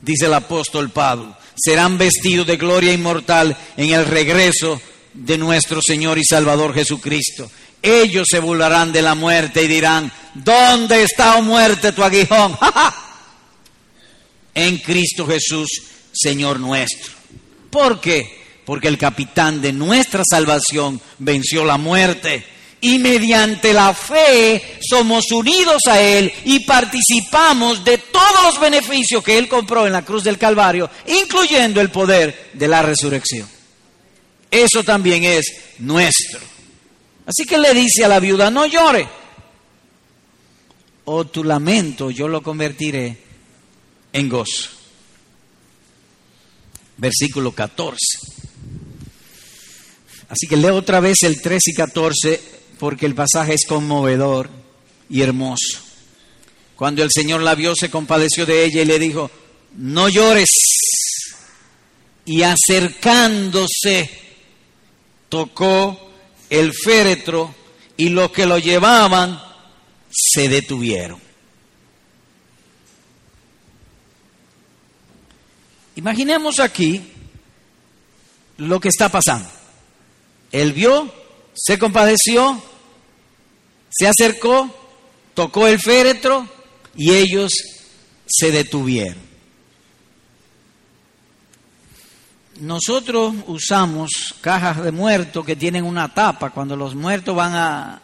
dice 0.01 0.25
el 0.25 0.33
apóstol 0.33 0.91
Pablo. 0.91 1.35
Serán 1.55 1.97
vestidos 1.97 2.45
de 2.45 2.57
gloria 2.57 2.91
inmortal 2.91 3.57
en 3.77 3.93
el 3.93 4.05
regreso 4.05 4.79
de 5.15 5.37
nuestro 5.37 5.81
Señor 5.81 6.17
y 6.17 6.23
Salvador 6.23 6.73
Jesucristo. 6.73 7.49
Ellos 7.81 8.27
se 8.29 8.39
burlarán 8.39 8.91
de 8.91 9.01
la 9.01 9.15
muerte 9.15 9.63
y 9.63 9.67
dirán, 9.67 10.11
¿dónde 10.33 11.03
está, 11.03 11.37
oh 11.37 11.41
muerte, 11.41 11.91
tu 11.91 12.03
aguijón? 12.03 12.57
en 14.53 14.77
Cristo 14.77 15.25
Jesús, 15.25 15.69
Señor 16.11 16.59
nuestro. 16.59 17.13
¿Por 17.69 17.99
qué? 17.99 18.45
porque 18.65 18.87
el 18.87 18.97
capitán 18.97 19.61
de 19.61 19.71
nuestra 19.71 20.23
salvación 20.29 20.99
venció 21.19 21.63
la 21.63 21.77
muerte. 21.77 22.43
Y 22.81 22.99
mediante 22.99 23.73
la 23.73 23.93
fe 23.93 24.77
somos 24.81 25.31
unidos 25.31 25.81
a 25.87 26.01
Él 26.01 26.31
y 26.43 26.59
participamos 26.65 27.83
de 27.83 27.97
todos 27.97 28.43
los 28.43 28.59
beneficios 28.59 29.23
que 29.23 29.37
Él 29.37 29.47
compró 29.47 29.87
en 29.87 29.93
la 29.93 30.03
cruz 30.03 30.23
del 30.23 30.37
Calvario, 30.37 30.89
incluyendo 31.07 31.79
el 31.81 31.89
poder 31.89 32.51
de 32.53 32.67
la 32.67 32.81
resurrección. 32.81 33.54
Eso 34.55 34.83
también 34.83 35.25
es 35.25 35.53
nuestro. 35.79 36.39
Así 37.25 37.45
que 37.45 37.57
le 37.57 37.73
dice 37.73 38.05
a 38.05 38.07
la 38.07 38.21
viuda, 38.21 38.49
no 38.49 38.65
llore. 38.65 39.05
O 41.03 41.25
tu 41.25 41.43
lamento 41.43 42.09
yo 42.09 42.29
lo 42.29 42.41
convertiré 42.41 43.17
en 44.13 44.29
gozo. 44.29 44.69
Versículo 46.97 47.51
14. 47.51 47.97
Así 50.29 50.47
que 50.47 50.55
leo 50.55 50.75
otra 50.75 51.01
vez 51.01 51.23
el 51.23 51.41
13 51.41 51.71
y 51.71 51.73
14 51.73 52.41
porque 52.79 53.05
el 53.05 53.13
pasaje 53.13 53.55
es 53.55 53.65
conmovedor 53.67 54.49
y 55.09 55.21
hermoso. 55.21 55.79
Cuando 56.77 57.03
el 57.03 57.09
Señor 57.11 57.41
la 57.41 57.55
vio, 57.55 57.75
se 57.75 57.89
compadeció 57.89 58.45
de 58.45 58.63
ella 58.63 58.81
y 58.81 58.85
le 58.85 58.99
dijo, 58.99 59.29
no 59.75 60.07
llores. 60.07 60.49
Y 62.25 62.41
acercándose, 62.41 64.24
tocó 65.35 65.99
el 66.49 66.71
féretro 66.73 67.53
y 67.97 68.07
los 68.07 68.31
que 68.31 68.45
lo 68.45 68.57
llevaban 68.57 69.37
se 70.09 70.47
detuvieron. 70.47 71.19
Imaginemos 75.97 76.61
aquí 76.61 77.01
lo 78.59 78.79
que 78.79 78.87
está 78.87 79.09
pasando. 79.09 79.49
Él 80.53 80.71
vio, 80.71 81.13
se 81.53 81.77
compadeció, 81.77 82.63
se 83.89 84.07
acercó, 84.07 84.73
tocó 85.33 85.67
el 85.67 85.81
féretro 85.81 86.47
y 86.95 87.11
ellos 87.11 87.51
se 88.25 88.51
detuvieron. 88.51 89.34
Nosotros 92.59 93.33
usamos 93.47 94.35
cajas 94.39 94.81
de 94.83 94.91
muertos 94.91 95.45
que 95.45 95.55
tienen 95.55 95.83
una 95.83 96.13
tapa. 96.13 96.51
Cuando 96.51 96.75
los 96.77 96.95
muertos 96.95 97.35
van 97.35 97.53
a, 97.53 98.01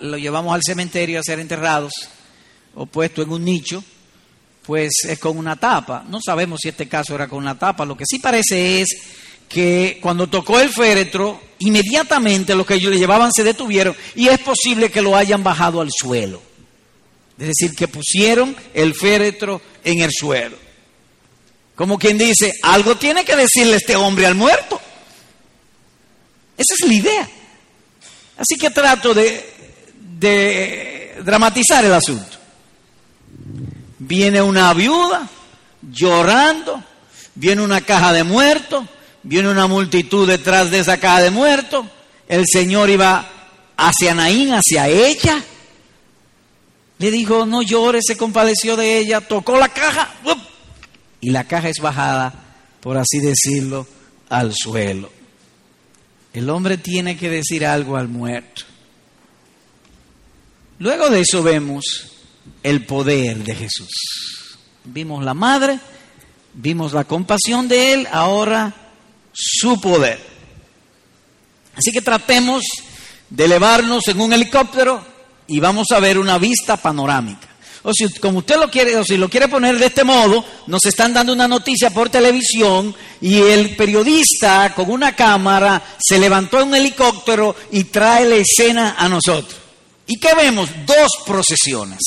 lo 0.00 0.16
llevamos 0.16 0.54
al 0.54 0.62
cementerio 0.62 1.18
a 1.18 1.24
ser 1.24 1.40
enterrados 1.40 1.92
o 2.74 2.86
puesto 2.86 3.22
en 3.22 3.30
un 3.30 3.44
nicho, 3.44 3.82
pues 4.64 4.90
es 5.08 5.18
con 5.18 5.36
una 5.36 5.56
tapa. 5.56 6.04
No 6.08 6.20
sabemos 6.24 6.60
si 6.62 6.68
este 6.68 6.88
caso 6.88 7.14
era 7.14 7.26
con 7.26 7.38
una 7.38 7.58
tapa. 7.58 7.84
Lo 7.84 7.96
que 7.96 8.04
sí 8.06 8.20
parece 8.20 8.80
es 8.80 8.88
que 9.48 9.98
cuando 10.00 10.28
tocó 10.28 10.60
el 10.60 10.68
féretro, 10.68 11.40
inmediatamente 11.58 12.54
los 12.54 12.66
que 12.66 12.74
ellos 12.74 12.92
le 12.92 12.98
llevaban 12.98 13.32
se 13.32 13.42
detuvieron 13.42 13.96
y 14.14 14.28
es 14.28 14.38
posible 14.38 14.90
que 14.90 15.02
lo 15.02 15.16
hayan 15.16 15.42
bajado 15.42 15.80
al 15.80 15.90
suelo. 15.90 16.40
Es 17.38 17.48
decir, 17.48 17.74
que 17.74 17.88
pusieron 17.88 18.54
el 18.74 18.94
féretro 18.94 19.60
en 19.82 20.00
el 20.00 20.10
suelo. 20.12 20.67
Como 21.78 21.96
quien 21.96 22.18
dice, 22.18 22.54
algo 22.64 22.96
tiene 22.96 23.24
que 23.24 23.36
decirle 23.36 23.76
este 23.76 23.94
hombre 23.94 24.26
al 24.26 24.34
muerto. 24.34 24.80
Esa 26.56 26.74
es 26.74 26.88
la 26.88 26.92
idea. 26.92 27.28
Así 28.36 28.56
que 28.58 28.70
trato 28.70 29.14
de, 29.14 31.14
dramatizar 31.22 31.84
el 31.84 31.92
asunto. 31.92 32.36
Viene 34.00 34.42
una 34.42 34.74
viuda 34.74 35.28
llorando, 35.88 36.82
viene 37.36 37.62
una 37.62 37.80
caja 37.80 38.12
de 38.12 38.24
muertos, 38.24 38.84
viene 39.22 39.48
una 39.48 39.68
multitud 39.68 40.26
detrás 40.26 40.72
de 40.72 40.80
esa 40.80 40.98
caja 40.98 41.20
de 41.20 41.30
muertos, 41.30 41.86
el 42.26 42.44
Señor 42.52 42.90
iba 42.90 43.24
hacia 43.76 44.16
Naín, 44.16 44.52
hacia 44.52 44.88
ella, 44.88 45.44
le 46.98 47.10
dijo, 47.12 47.46
no 47.46 47.62
llores, 47.62 48.02
se 48.04 48.16
compadeció 48.16 48.76
de 48.76 48.98
ella, 48.98 49.20
tocó 49.20 49.56
la 49.56 49.68
caja, 49.68 50.12
y 51.20 51.30
la 51.30 51.44
caja 51.44 51.68
es 51.68 51.78
bajada, 51.80 52.32
por 52.80 52.96
así 52.96 53.18
decirlo, 53.20 53.86
al 54.28 54.54
suelo. 54.54 55.10
El 56.32 56.50
hombre 56.50 56.78
tiene 56.78 57.16
que 57.16 57.28
decir 57.28 57.66
algo 57.66 57.96
al 57.96 58.08
muerto. 58.08 58.62
Luego 60.78 61.10
de 61.10 61.20
eso 61.20 61.42
vemos 61.42 61.84
el 62.62 62.84
poder 62.86 63.38
de 63.38 63.54
Jesús. 63.54 64.58
Vimos 64.84 65.24
la 65.24 65.34
madre, 65.34 65.80
vimos 66.54 66.92
la 66.92 67.04
compasión 67.04 67.66
de 67.66 67.92
él, 67.94 68.08
ahora 68.12 68.74
su 69.32 69.80
poder. 69.80 70.20
Así 71.74 71.92
que 71.92 72.02
tratemos 72.02 72.64
de 73.30 73.44
elevarnos 73.44 74.06
en 74.08 74.20
un 74.20 74.32
helicóptero 74.32 75.04
y 75.46 75.60
vamos 75.60 75.90
a 75.90 76.00
ver 76.00 76.18
una 76.18 76.38
vista 76.38 76.76
panorámica. 76.76 77.47
O 77.82 77.92
si 77.92 78.08
como 78.18 78.38
usted 78.40 78.56
lo 78.56 78.70
quiere, 78.70 78.96
o 78.96 79.04
si 79.04 79.16
lo 79.16 79.28
quiere 79.28 79.48
poner 79.48 79.78
de 79.78 79.86
este 79.86 80.04
modo, 80.04 80.44
nos 80.66 80.84
están 80.84 81.14
dando 81.14 81.32
una 81.32 81.46
noticia 81.46 81.90
por 81.90 82.10
televisión 82.10 82.94
y 83.20 83.38
el 83.38 83.76
periodista 83.76 84.74
con 84.74 84.90
una 84.90 85.14
cámara 85.14 85.82
se 85.98 86.18
levantó 86.18 86.60
en 86.60 86.68
un 86.68 86.74
helicóptero 86.74 87.54
y 87.70 87.84
trae 87.84 88.24
la 88.24 88.36
escena 88.36 88.96
a 88.98 89.08
nosotros. 89.08 89.56
¿Y 90.06 90.18
qué 90.18 90.34
vemos? 90.34 90.70
Dos 90.86 91.08
procesiones. 91.24 92.00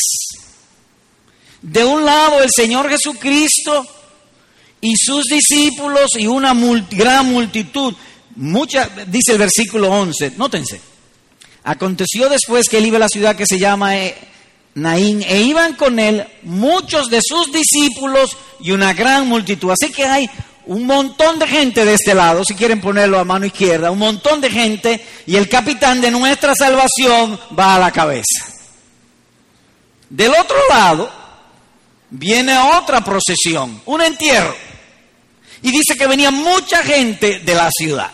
De 1.62 1.86
un 1.86 2.04
lado 2.04 2.42
el 2.42 2.50
Señor 2.54 2.90
Jesucristo 2.90 3.86
y 4.82 4.96
sus 4.98 5.26
discípulos 5.26 6.10
y 6.18 6.26
una 6.26 6.54
gran 6.90 7.28
multitud. 7.28 7.94
Mucha, 8.36 8.90
dice 9.08 9.34
el 9.34 9.38
versículo 9.38 9.90
11, 9.90 10.34
nótense. 10.38 10.82
Aconteció 11.64 12.28
después 12.28 12.68
que 12.68 12.80
él 12.80 12.88
iba 12.88 12.98
a 12.98 13.02
la 13.02 13.08
ciudad 13.08 13.36
que 13.36 13.46
se 13.46 13.60
llama 13.60 13.98
eh, 13.98 14.18
Naín 14.74 15.22
e 15.24 15.42
iban 15.42 15.74
con 15.76 16.00
él 16.00 16.26
muchos 16.44 17.10
de 17.10 17.20
sus 17.22 17.52
discípulos 17.52 18.38
y 18.60 18.72
una 18.72 18.94
gran 18.94 19.28
multitud. 19.28 19.72
Así 19.72 19.92
que 19.92 20.06
hay 20.06 20.30
un 20.66 20.86
montón 20.86 21.40
de 21.40 21.48
gente 21.48 21.84
de 21.84 21.96
este 21.96 22.14
lado, 22.14 22.44
si 22.46 22.56
quieren 22.56 22.80
ponerlo 22.80 23.20
a 23.20 23.26
mano 23.26 23.46
izquierda, 23.46 23.92
un 23.92 24.00
montón 24.00 24.40
de 24.40 24.50
gente 24.50 25.06
y 25.26 25.36
el 25.36 25.50
capitán 25.50 26.00
de 26.00 26.12
nuestra 26.12 26.54
salvación 26.56 27.40
va 27.58 27.76
a 27.76 27.80
la 27.80 27.92
cabeza. 27.92 28.48
Del 30.10 30.32
otro 30.32 30.58
lado 30.70 31.12
viene 32.10 32.58
otra 32.58 33.02
procesión, 33.02 33.82
un 33.86 34.02
entierro 34.02 34.54
Y 35.62 35.72
dice 35.72 35.96
que 35.98 36.08
venía 36.08 36.32
mucha 36.32 36.84
gente 36.84 37.40
de 37.40 37.56
la 37.56 37.70
ciudad. 37.72 38.12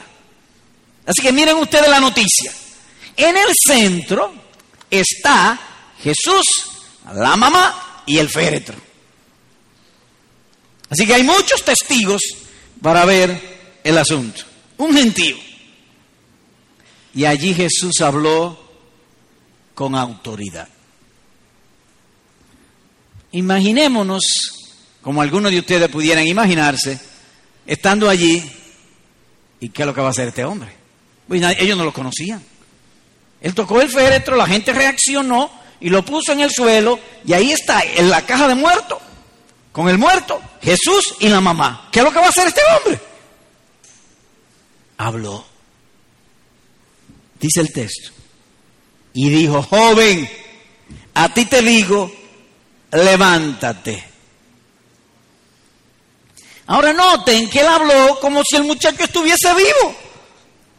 Así 1.05 1.21
que 1.21 1.31
miren 1.31 1.57
ustedes 1.57 1.89
la 1.89 1.99
noticia. 1.99 2.51
En 3.15 3.35
el 3.35 3.49
centro 3.65 4.33
está 4.91 5.59
Jesús, 6.01 6.45
la 7.13 7.35
mamá 7.35 8.03
y 8.05 8.17
el 8.17 8.29
féretro. 8.29 8.75
Así 10.89 11.05
que 11.05 11.13
hay 11.13 11.23
muchos 11.23 11.63
testigos 11.63 12.21
para 12.81 13.05
ver 13.05 13.79
el 13.83 13.97
asunto. 13.97 14.43
Un 14.77 14.93
gentío. 14.93 15.35
Y 17.13 17.25
allí 17.25 17.53
Jesús 17.53 17.99
habló 18.01 18.57
con 19.73 19.95
autoridad. 19.95 20.67
Imaginémonos, 23.31 24.23
como 25.01 25.21
algunos 25.21 25.51
de 25.51 25.59
ustedes 25.59 25.89
pudieran 25.89 26.25
imaginarse, 26.25 26.99
estando 27.65 28.09
allí, 28.09 28.43
¿y 29.59 29.69
qué 29.69 29.81
es 29.81 29.85
lo 29.85 29.93
que 29.93 30.01
va 30.01 30.07
a 30.07 30.11
hacer 30.11 30.29
este 30.29 30.45
hombre? 30.45 30.71
Pues 31.27 31.41
ellos 31.59 31.77
no 31.77 31.83
lo 31.83 31.91
conocían. 31.91 32.41
Él 33.41 33.53
tocó 33.53 33.81
el 33.81 33.89
féretro, 33.89 34.35
la 34.35 34.47
gente 34.47 34.73
reaccionó 34.73 35.51
y 35.79 35.89
lo 35.89 36.03
puso 36.03 36.31
en 36.31 36.41
el 36.41 36.51
suelo 36.51 36.99
y 37.25 37.33
ahí 37.33 37.51
está, 37.51 37.81
en 37.81 38.09
la 38.09 38.25
caja 38.25 38.47
de 38.47 38.55
muerto, 38.55 38.99
con 39.71 39.89
el 39.89 39.97
muerto, 39.97 40.41
Jesús 40.61 41.15
y 41.19 41.29
la 41.29 41.41
mamá. 41.41 41.89
¿Qué 41.91 41.99
es 41.99 42.05
lo 42.05 42.11
que 42.11 42.19
va 42.19 42.25
a 42.25 42.29
hacer 42.29 42.47
este 42.47 42.61
hombre? 42.75 42.99
Habló. 44.97 45.45
Dice 47.39 47.61
el 47.61 47.71
texto. 47.71 48.11
Y 49.13 49.29
dijo, 49.29 49.61
joven, 49.61 50.29
a 51.13 51.33
ti 51.33 51.45
te 51.45 51.61
digo, 51.61 52.11
levántate. 52.91 54.03
Ahora 56.67 56.91
noten 56.93 57.49
que 57.49 57.61
él 57.61 57.67
habló 57.67 58.19
como 58.19 58.43
si 58.43 58.57
el 58.57 58.63
muchacho 58.63 59.03
estuviese 59.03 59.53
vivo. 59.53 59.95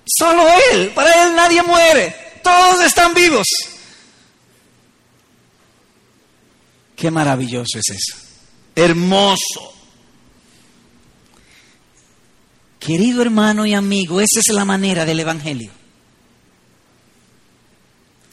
Solo 0.05 0.47
él, 0.73 0.91
para 0.95 1.25
él 1.25 1.35
nadie 1.35 1.63
muere, 1.63 2.41
todos 2.43 2.81
están 2.83 3.15
vivos. 3.15 3.47
Qué 6.99 7.13
maravilloso 7.13 7.79
es 7.79 7.91
eso. 7.91 8.19
Hermoso. 8.75 9.73
Querido 12.81 13.23
hermano 13.23 13.65
y 13.65 13.75
amigo, 13.75 14.21
esa 14.21 14.41
es 14.41 14.49
la 14.49 14.65
manera 14.65 15.05
del 15.05 15.21
Evangelio. 15.21 15.71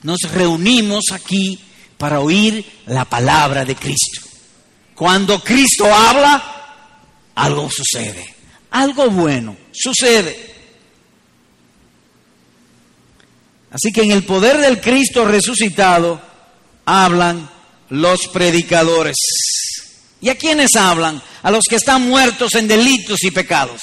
Nos 0.01 0.19
reunimos 0.32 1.04
aquí 1.12 1.60
para 1.99 2.21
oír 2.21 2.65
la 2.88 3.06
palabra 3.06 3.65
de 3.65 3.75
Cristo. 3.75 4.21
Cuando 4.95 5.43
Cristo 5.43 5.86
habla, 5.93 7.34
algo 7.36 7.69
sucede. 7.69 8.34
Algo 8.71 9.12
bueno 9.12 9.56
sucede. 9.71 10.56
Así 13.69 13.91
que 13.91 14.01
en 14.01 14.12
el 14.12 14.23
poder 14.23 14.58
del 14.58 14.82
Cristo 14.82 15.23
resucitado 15.25 16.19
hablan 16.86 17.55
los 17.95 18.27
predicadores. 18.27 19.15
¿Y 20.21 20.29
a 20.29 20.36
quiénes 20.36 20.75
hablan? 20.75 21.21
A 21.43 21.51
los 21.51 21.63
que 21.69 21.75
están 21.75 22.08
muertos 22.08 22.55
en 22.55 22.67
delitos 22.67 23.23
y 23.23 23.31
pecados. 23.31 23.81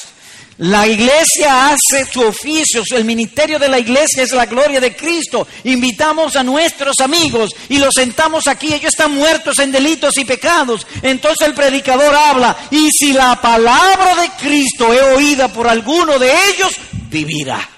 La 0.59 0.87
iglesia 0.87 1.71
hace 1.71 2.05
su 2.13 2.21
oficio, 2.21 2.83
el 2.93 3.05
ministerio 3.05 3.59
de 3.59 3.69
la 3.69 3.79
iglesia 3.79 4.23
es 4.23 4.33
la 4.33 4.47
gloria 4.47 4.81
de 4.81 4.95
Cristo. 4.95 5.47
Invitamos 5.65 6.37
a 6.37 6.43
nuestros 6.43 7.01
amigos 7.01 7.51
y 7.69 7.79
los 7.79 7.95
sentamos 7.95 8.47
aquí, 8.47 8.73
ellos 8.73 8.93
están 8.93 9.13
muertos 9.13 9.59
en 9.59 9.73
delitos 9.73 10.17
y 10.19 10.25
pecados. 10.25 10.87
Entonces 11.03 11.49
el 11.49 11.55
predicador 11.55 12.15
habla, 12.15 12.57
y 12.71 12.91
si 12.91 13.13
la 13.13 13.41
palabra 13.41 14.15
de 14.17 14.31
Cristo 14.41 14.93
es 14.93 15.03
oída 15.17 15.49
por 15.49 15.67
alguno 15.67 16.19
de 16.19 16.31
ellos, 16.51 16.73
vivirá. 17.09 17.69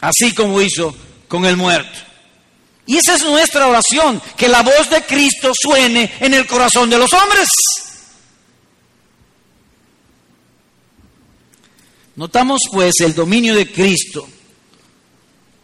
Así 0.00 0.34
como 0.34 0.60
hizo 0.60 0.96
con 1.28 1.44
el 1.44 1.56
muerto. 1.56 2.06
Y 2.86 2.98
esa 2.98 3.16
es 3.16 3.24
nuestra 3.24 3.66
oración, 3.66 4.22
que 4.36 4.48
la 4.48 4.62
voz 4.62 4.88
de 4.90 5.02
Cristo 5.02 5.52
suene 5.60 6.12
en 6.20 6.34
el 6.34 6.46
corazón 6.46 6.88
de 6.88 6.98
los 6.98 7.12
hombres. 7.12 7.48
Notamos 12.14 12.60
pues 12.72 12.94
el 13.00 13.14
dominio 13.14 13.54
de 13.54 13.70
Cristo 13.70 14.26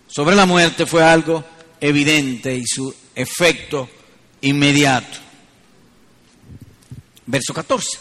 sobre 0.06 0.36
la 0.36 0.44
muerte 0.44 0.84
fue 0.84 1.02
algo 1.02 1.42
evidente 1.80 2.54
y 2.54 2.66
su 2.66 2.94
efecto 3.14 3.88
inmediato. 4.42 5.18
Verso 7.24 7.54
14. 7.54 7.98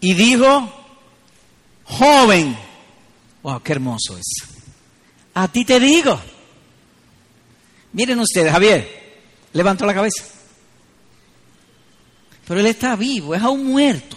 Y 0.00 0.14
dijo, 0.14 0.72
joven, 1.84 2.56
wow, 3.42 3.60
qué 3.62 3.72
hermoso 3.72 4.16
es. 4.16 4.48
A 5.34 5.48
ti 5.48 5.64
te 5.64 5.80
digo. 5.80 6.20
Miren 7.92 8.18
ustedes, 8.20 8.50
Javier, 8.50 9.20
levantó 9.52 9.84
la 9.84 9.94
cabeza. 9.94 10.24
Pero 12.46 12.60
él 12.60 12.66
está 12.66 12.96
vivo, 12.96 13.34
es 13.34 13.42
aún 13.42 13.64
muerto. 13.66 14.16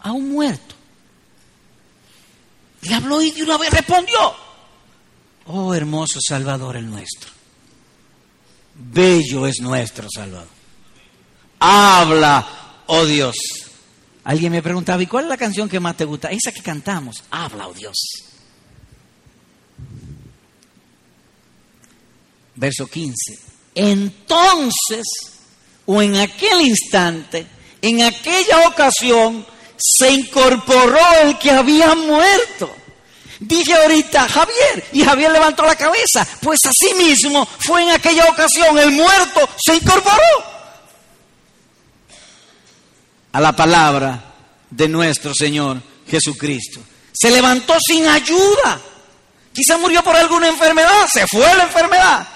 Aún 0.00 0.30
muerto. 0.30 0.74
Le 2.82 2.94
habló 2.94 3.20
y 3.20 3.30
de 3.30 3.42
una 3.42 3.58
vez 3.58 3.70
respondió. 3.70 4.34
Oh, 5.46 5.74
hermoso 5.74 6.20
Salvador 6.20 6.76
el 6.76 6.90
nuestro. 6.90 7.30
Bello 8.74 9.46
es 9.46 9.60
nuestro 9.60 10.08
Salvador. 10.12 10.48
Habla, 11.58 12.46
oh 12.86 13.04
Dios. 13.04 13.36
Alguien 14.24 14.52
me 14.52 14.62
preguntaba, 14.62 15.02
¿y 15.02 15.06
cuál 15.06 15.24
es 15.24 15.30
la 15.30 15.36
canción 15.36 15.68
que 15.68 15.80
más 15.80 15.96
te 15.96 16.04
gusta? 16.04 16.30
Esa 16.30 16.52
que 16.52 16.62
cantamos. 16.62 17.22
Habla, 17.30 17.68
oh 17.68 17.74
Dios. 17.74 17.96
Verso 22.56 22.86
15. 22.86 23.14
Entonces, 23.74 25.04
o 25.84 26.02
en 26.02 26.16
aquel 26.16 26.62
instante, 26.62 27.46
en 27.82 28.02
aquella 28.02 28.66
ocasión, 28.68 29.46
se 29.78 30.10
incorporó 30.10 30.98
el 31.22 31.38
que 31.38 31.50
había 31.50 31.94
muerto. 31.94 32.74
Dije 33.38 33.74
ahorita, 33.74 34.28
Javier, 34.28 34.84
y 34.92 35.04
Javier 35.04 35.30
levantó 35.30 35.64
la 35.64 35.76
cabeza, 35.76 36.26
pues 36.40 36.58
así 36.64 36.94
mismo 36.94 37.46
fue 37.58 37.82
en 37.82 37.90
aquella 37.90 38.24
ocasión, 38.30 38.78
el 38.78 38.92
muerto 38.92 39.46
se 39.62 39.76
incorporó 39.76 40.56
a 43.32 43.40
la 43.40 43.54
palabra 43.54 44.24
de 44.70 44.88
nuestro 44.88 45.34
Señor 45.34 45.82
Jesucristo. 46.08 46.80
Se 47.12 47.30
levantó 47.30 47.74
sin 47.86 48.06
ayuda. 48.06 48.80
Quizá 49.52 49.76
murió 49.76 50.02
por 50.02 50.16
alguna 50.16 50.48
enfermedad, 50.48 51.06
se 51.12 51.26
fue 51.26 51.54
la 51.54 51.64
enfermedad. 51.64 52.26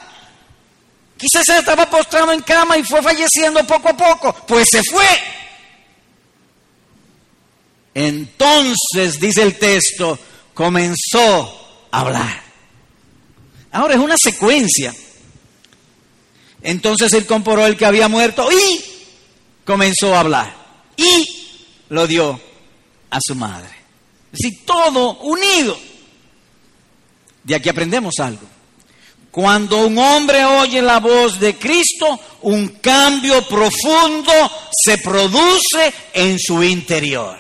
Quizás 1.20 1.44
se 1.44 1.58
estaba 1.58 1.88
postrado 1.90 2.32
en 2.32 2.40
cama 2.40 2.78
y 2.78 2.84
fue 2.84 3.02
falleciendo 3.02 3.66
poco 3.66 3.90
a 3.90 3.96
poco, 3.96 4.34
pues 4.46 4.66
se 4.70 4.82
fue. 4.82 5.06
Entonces, 7.94 9.20
dice 9.20 9.42
el 9.42 9.58
texto, 9.58 10.18
comenzó 10.54 11.88
a 11.90 12.00
hablar. 12.00 12.42
Ahora 13.72 13.94
es 13.94 14.00
una 14.00 14.16
secuencia. 14.16 14.94
Entonces 16.62 17.12
él 17.12 17.26
comporó 17.26 17.66
el 17.66 17.76
que 17.76 17.86
había 17.86 18.08
muerto 18.08 18.48
y 18.50 18.82
comenzó 19.64 20.14
a 20.14 20.20
hablar. 20.20 20.54
Y 20.96 21.46
lo 21.90 22.06
dio 22.06 22.40
a 23.10 23.18
su 23.20 23.34
madre. 23.34 23.70
Es 24.32 24.38
decir, 24.38 24.64
todo 24.64 25.18
unido. 25.18 25.78
De 27.44 27.54
aquí 27.54 27.68
aprendemos 27.68 28.14
algo. 28.20 28.46
Cuando 29.30 29.86
un 29.86 29.96
hombre 29.96 30.44
oye 30.44 30.82
la 30.82 30.98
voz 30.98 31.38
de 31.38 31.56
Cristo, 31.56 32.18
un 32.42 32.68
cambio 32.80 33.42
profundo 33.46 34.32
se 34.72 34.98
produce 34.98 35.92
en 36.12 36.38
su 36.38 36.62
interior. 36.62 37.38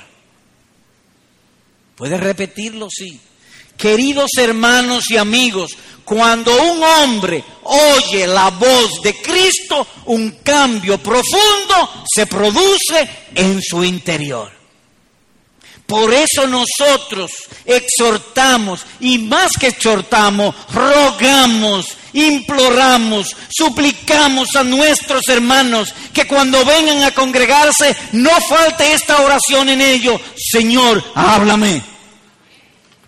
¿Puede 1.96 2.16
repetirlo? 2.16 2.88
Sí. 2.90 3.20
Queridos 3.76 4.30
hermanos 4.38 5.10
y 5.10 5.16
amigos, 5.16 5.76
cuando 6.04 6.54
un 6.54 6.82
hombre 6.82 7.42
oye 7.64 8.26
la 8.26 8.50
voz 8.50 9.02
de 9.02 9.14
Cristo, 9.20 9.86
un 10.06 10.38
cambio 10.42 10.98
profundo 10.98 12.04
se 12.14 12.26
produce 12.26 13.08
en 13.34 13.60
su 13.60 13.82
interior. 13.82 14.59
Por 15.90 16.14
eso 16.14 16.46
nosotros 16.46 17.32
exhortamos 17.64 18.86
y 19.00 19.18
más 19.18 19.50
que 19.58 19.66
exhortamos, 19.66 20.54
rogamos, 20.72 21.96
imploramos, 22.12 23.34
suplicamos 23.50 24.54
a 24.54 24.62
nuestros 24.62 25.26
hermanos 25.26 25.92
que 26.14 26.28
cuando 26.28 26.64
vengan 26.64 27.02
a 27.02 27.10
congregarse 27.10 27.96
no 28.12 28.30
falte 28.48 28.92
esta 28.92 29.20
oración 29.20 29.68
en 29.68 29.80
ellos. 29.80 30.20
Señor, 30.36 31.02
háblame. 31.16 31.82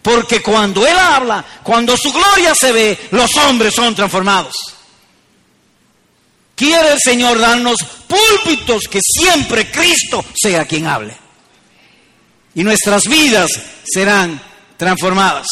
Porque 0.03 0.42
cuando 0.42 0.85
Él 0.85 0.99
habla, 0.99 1.45
cuando 1.62 1.97
su 1.97 2.12
gloria 2.12 2.53
se 2.53 2.73
ve, 2.73 2.99
los 3.12 3.37
hombres 3.37 3.77
son 3.77 3.95
transformados. 3.95 4.57
Quiere 6.57 6.95
el 6.95 6.99
Señor 6.99 7.38
darnos 7.38 7.77
púlpitos 8.09 8.88
que 8.90 8.99
siempre 9.01 9.71
Cristo 9.71 10.25
sea 10.35 10.64
quien 10.64 10.88
hable. 10.88 11.22
Y 12.55 12.65
nuestras 12.65 13.05
vidas 13.05 13.51
serán 13.85 14.41
transformadas. 14.77 15.47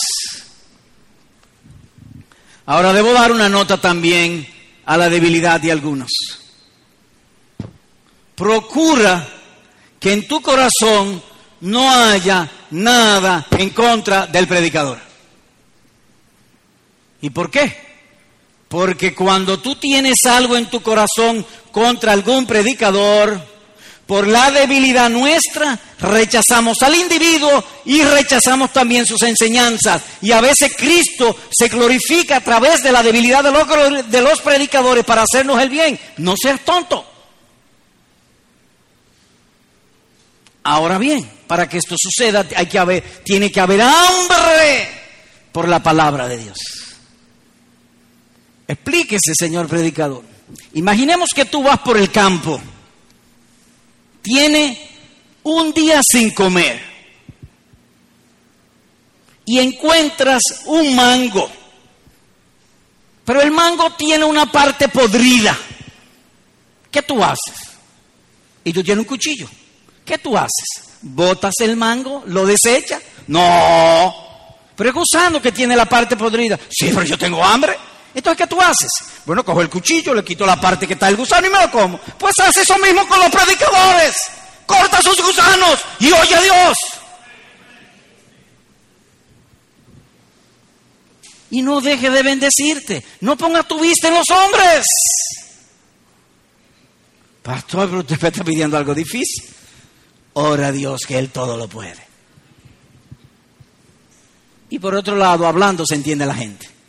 Ahora 2.66 2.92
debo 2.92 3.12
dar 3.12 3.32
una 3.32 3.48
nota 3.48 3.80
también 3.80 4.46
a 4.86 4.96
la 4.96 5.08
debilidad 5.08 5.60
de 5.60 5.72
algunos. 5.72 6.10
Procura 8.34 9.26
que 9.98 10.12
en 10.12 10.26
tu 10.26 10.40
corazón 10.40 11.22
no 11.60 11.90
haya 11.90 12.50
nada 12.70 13.46
en 13.50 13.70
contra 13.70 14.26
del 14.26 14.46
predicador. 14.46 14.98
¿Y 17.22 17.30
por 17.30 17.50
qué? 17.50 17.90
Porque 18.68 19.14
cuando 19.14 19.58
tú 19.58 19.74
tienes 19.76 20.24
algo 20.26 20.56
en 20.56 20.70
tu 20.70 20.80
corazón 20.80 21.44
contra 21.72 22.12
algún 22.12 22.46
predicador, 22.46 23.40
por 24.10 24.26
la 24.26 24.50
debilidad 24.50 25.08
nuestra, 25.08 25.78
rechazamos 26.00 26.82
al 26.82 26.96
individuo 26.96 27.62
y 27.84 28.02
rechazamos 28.02 28.72
también 28.72 29.06
sus 29.06 29.22
enseñanzas. 29.22 30.02
Y 30.20 30.32
a 30.32 30.40
veces 30.40 30.74
Cristo 30.76 31.36
se 31.48 31.68
glorifica 31.68 32.38
a 32.38 32.40
través 32.40 32.82
de 32.82 32.90
la 32.90 33.04
debilidad 33.04 33.44
de 33.44 33.52
los, 33.52 34.10
de 34.10 34.20
los 34.20 34.40
predicadores 34.40 35.04
para 35.04 35.22
hacernos 35.22 35.62
el 35.62 35.68
bien. 35.68 35.96
No 36.16 36.34
seas 36.36 36.58
tonto. 36.64 37.08
Ahora 40.64 40.98
bien, 40.98 41.30
para 41.46 41.68
que 41.68 41.78
esto 41.78 41.94
suceda 41.96 42.44
hay 42.56 42.66
que 42.66 42.80
haber, 42.80 43.22
tiene 43.22 43.52
que 43.52 43.60
haber 43.60 43.80
hambre 43.80 44.90
por 45.52 45.68
la 45.68 45.80
palabra 45.80 46.26
de 46.26 46.36
Dios. 46.36 46.58
Explíquese, 48.66 49.34
señor 49.38 49.68
predicador. 49.68 50.24
Imaginemos 50.72 51.30
que 51.32 51.44
tú 51.44 51.62
vas 51.62 51.78
por 51.78 51.96
el 51.96 52.10
campo, 52.10 52.60
tiene 54.22 54.90
un 55.42 55.72
día 55.72 56.00
sin 56.02 56.30
comer 56.30 56.80
y 59.44 59.58
encuentras 59.58 60.42
un 60.66 60.94
mango, 60.94 61.50
pero 63.24 63.40
el 63.40 63.50
mango 63.50 63.90
tiene 63.94 64.24
una 64.24 64.50
parte 64.50 64.88
podrida. 64.88 65.56
¿Qué 66.90 67.02
tú 67.02 67.22
haces? 67.22 67.70
Y 68.64 68.72
tú 68.72 68.82
tienes 68.82 69.02
un 69.02 69.08
cuchillo. 69.08 69.48
¿Qué 70.04 70.18
tú 70.18 70.36
haces? 70.36 70.98
¿Botas 71.02 71.54
el 71.60 71.76
mango? 71.76 72.24
¿Lo 72.26 72.44
desechas? 72.44 73.00
No. 73.28 74.14
Pero 74.74 74.90
es 74.90 74.94
gusano 74.94 75.40
que 75.40 75.52
tiene 75.52 75.76
la 75.76 75.86
parte 75.86 76.16
podrida. 76.16 76.58
Sí, 76.68 76.90
pero 76.92 77.04
yo 77.04 77.16
tengo 77.16 77.42
hambre. 77.42 77.76
Entonces, 78.14 78.38
¿qué 78.38 78.46
tú 78.46 78.60
haces? 78.60 78.90
Bueno, 79.24 79.44
cojo 79.44 79.62
el 79.62 79.70
cuchillo, 79.70 80.14
le 80.14 80.24
quito 80.24 80.44
la 80.44 80.60
parte 80.60 80.86
que 80.86 80.94
está 80.94 81.08
el 81.08 81.16
gusano 81.16 81.46
y 81.46 81.50
me 81.50 81.60
lo 81.60 81.70
como. 81.70 81.98
Pues 81.98 82.34
hace 82.42 82.62
eso 82.62 82.76
mismo 82.78 83.06
con 83.06 83.18
los 83.20 83.30
predicadores. 83.30 84.16
Corta 84.66 85.00
sus 85.02 85.20
gusanos 85.22 85.80
y 86.00 86.10
oye 86.12 86.34
a 86.34 86.40
Dios. 86.40 86.76
Y 91.50 91.62
no 91.62 91.80
deje 91.80 92.10
de 92.10 92.22
bendecirte. 92.22 93.04
No 93.20 93.36
ponga 93.36 93.62
tu 93.62 93.80
vista 93.80 94.08
en 94.08 94.14
los 94.14 94.28
hombres. 94.30 94.84
Pastor, 97.42 97.88
pero 97.88 98.00
usted 98.00 98.20
me 98.20 98.28
está 98.28 98.44
pidiendo 98.44 98.76
algo 98.76 98.94
difícil. 98.94 99.44
Ora 100.34 100.68
a 100.68 100.72
Dios 100.72 101.02
que 101.06 101.18
Él 101.18 101.30
todo 101.30 101.56
lo 101.56 101.68
puede. 101.68 102.08
Y 104.68 104.78
por 104.78 104.94
otro 104.94 105.16
lado, 105.16 105.46
hablando 105.46 105.84
se 105.84 105.96
entiende 105.96 106.26
la 106.26 106.34
gente 106.34 106.79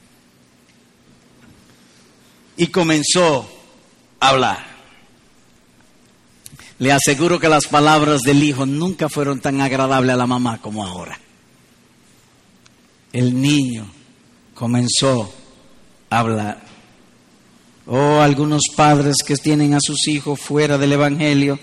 y 2.57 2.67
comenzó 2.67 3.49
a 4.19 4.29
hablar. 4.29 4.71
Le 6.79 6.91
aseguro 6.91 7.39
que 7.39 7.47
las 7.47 7.67
palabras 7.67 8.21
del 8.21 8.41
hijo 8.41 8.65
nunca 8.65 9.07
fueron 9.07 9.39
tan 9.39 9.61
agradables 9.61 10.13
a 10.13 10.17
la 10.17 10.25
mamá 10.25 10.59
como 10.59 10.83
ahora. 10.83 11.19
El 13.13 13.39
niño 13.39 13.85
comenzó 14.55 15.31
a 16.09 16.19
hablar. 16.19 16.61
Oh, 17.85 18.19
algunos 18.19 18.63
padres 18.75 19.17
que 19.25 19.35
tienen 19.35 19.73
a 19.73 19.79
sus 19.79 20.07
hijos 20.07 20.39
fuera 20.39 20.77
del 20.77 20.93
Evangelio, 20.93 21.59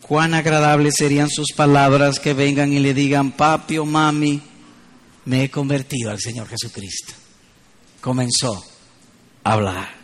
cuán 0.00 0.34
agradables 0.34 0.94
serían 0.98 1.30
sus 1.30 1.52
palabras 1.56 2.20
que 2.20 2.34
vengan 2.34 2.72
y 2.72 2.78
le 2.78 2.92
digan, 2.92 3.32
papi 3.32 3.78
o 3.78 3.84
mami, 3.84 4.40
me 5.24 5.44
he 5.44 5.50
convertido 5.50 6.10
al 6.10 6.20
Señor 6.20 6.48
Jesucristo. 6.48 7.14
Comenzó 8.00 8.62
a 9.42 9.52
hablar. 9.52 10.03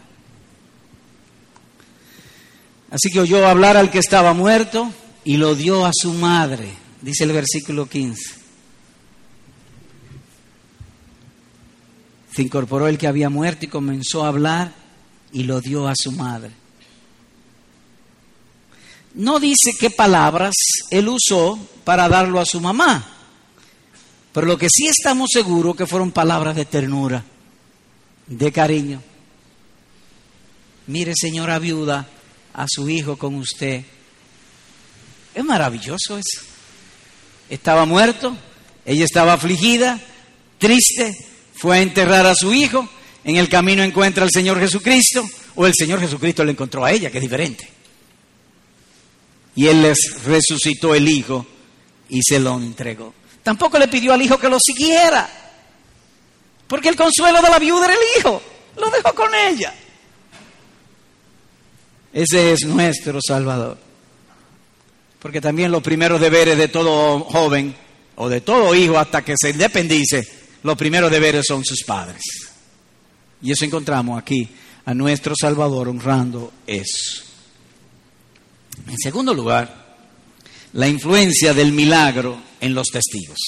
Así 2.91 3.11
que 3.11 3.21
oyó 3.21 3.47
hablar 3.47 3.77
al 3.77 3.91
que 3.91 3.99
estaba 3.99 4.33
muerto 4.33 4.93
y 5.25 5.37
lo 5.37 5.55
dio 5.55 5.87
a 5.87 5.93
su 5.93 6.13
madre, 6.13 6.73
dice 7.01 7.25
el 7.25 7.33
versículo 7.33 7.89
15. 7.89 8.41
Se 12.35 12.43
incorporó 12.43 12.89
el 12.89 12.99
que 12.99 13.07
había 13.07 13.31
muerto 13.31 13.65
y 13.65 13.69
comenzó 13.69 14.25
a 14.25 14.29
hablar 14.29 14.73
y 15.33 15.45
lo 15.45 15.61
dio 15.61 15.87
a 15.87 15.95
su 15.95 16.13
madre. 16.13 16.51
No 19.15 19.41
dice 19.41 19.73
qué 19.79 19.91
palabras 19.91 20.55
él 20.91 21.09
usó 21.09 21.59
para 21.85 22.09
darlo 22.09 22.41
a 22.41 22.47
su 22.47 22.61
mamá, 22.61 23.05
pero 24.33 24.47
lo 24.47 24.57
que 24.57 24.69
sí 24.71 24.87
estamos 24.87 25.31
seguros 25.33 25.77
que 25.77 25.87
fueron 25.87 26.13
palabras 26.13 26.55
de 26.55 26.65
ternura, 26.65 27.25
de 28.27 28.53
cariño. 28.53 29.03
Mire, 30.87 31.13
señora 31.17 31.59
viuda, 31.59 32.09
a 32.55 32.67
su 32.69 32.89
hijo 32.89 33.17
con 33.17 33.35
usted. 33.37 33.83
Es 35.35 35.45
maravilloso 35.45 36.19
eso. 36.19 36.43
Estaba 37.49 37.85
muerto, 37.85 38.37
ella 38.85 39.05
estaba 39.05 39.35
afligida, 39.35 40.01
triste, 40.59 41.17
fue 41.55 41.79
a 41.79 41.83
enterrar 41.83 42.27
a 42.27 42.35
su 42.35 42.53
hijo, 42.53 42.89
en 43.25 43.37
el 43.37 43.49
camino 43.49 43.83
encuentra 43.83 44.25
al 44.25 44.31
Señor 44.31 44.59
Jesucristo, 44.59 45.29
o 45.57 45.67
el 45.67 45.75
Señor 45.75 46.01
Jesucristo 46.01 46.45
le 46.45 46.53
encontró 46.53 46.85
a 46.85 46.93
ella, 46.93 47.11
que 47.11 47.19
es 47.19 47.23
diferente. 47.23 47.69
Y 49.57 49.67
él 49.67 49.83
les 49.83 50.23
resucitó 50.25 50.95
el 50.95 51.09
hijo 51.09 51.45
y 52.09 52.23
se 52.23 52.39
lo 52.39 52.57
entregó. 52.57 53.13
Tampoco 53.43 53.79
le 53.79 53.89
pidió 53.89 54.13
al 54.13 54.23
hijo 54.23 54.39
que 54.39 54.49
lo 54.49 54.59
siguiera, 54.61 55.29
porque 56.67 56.89
el 56.89 56.97
consuelo 56.97 57.43
de 57.43 57.51
la 57.51 57.59
viuda 57.59 57.87
era 57.87 57.95
el 57.95 58.01
hijo, 58.19 58.43
lo 58.77 58.91
dejó 58.91 59.15
con 59.15 59.35
ella. 59.35 59.75
Ese 62.13 62.53
es 62.53 62.65
nuestro 62.65 63.21
Salvador. 63.27 63.79
Porque 65.19 65.41
también 65.41 65.71
los 65.71 65.83
primeros 65.83 66.21
deberes 66.21 66.57
de 66.57 66.69
todo 66.69 67.21
joven 67.21 67.75
o 68.17 68.29
de 68.29 68.41
todo 68.41 68.75
hijo 68.75 68.99
hasta 68.99 69.23
que 69.23 69.35
se 69.41 69.51
independice, 69.51 70.27
los 70.63 70.77
primeros 70.77 71.11
deberes 71.11 71.45
son 71.47 71.65
sus 71.65 71.83
padres. 71.85 72.23
Y 73.43 73.53
eso 73.53 73.65
encontramos 73.65 74.19
aquí 74.19 74.49
a 74.85 74.95
nuestro 74.95 75.35
Salvador 75.39 75.89
honrando 75.89 76.53
eso. 76.67 77.25
En 78.89 78.99
segundo 78.99 79.35
lugar, 79.35 79.97
la 80.73 80.89
influencia 80.89 81.55
del 81.55 81.73
milagro 81.73 82.41
en 82.61 82.75
los 82.75 82.89
testigos. 82.89 83.39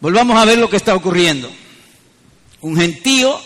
Volvamos 0.00 0.36
a 0.36 0.44
ver 0.44 0.58
lo 0.58 0.70
que 0.70 0.76
está 0.76 0.94
ocurriendo. 0.94 1.50
Un 2.60 2.76
gentío 2.76 3.40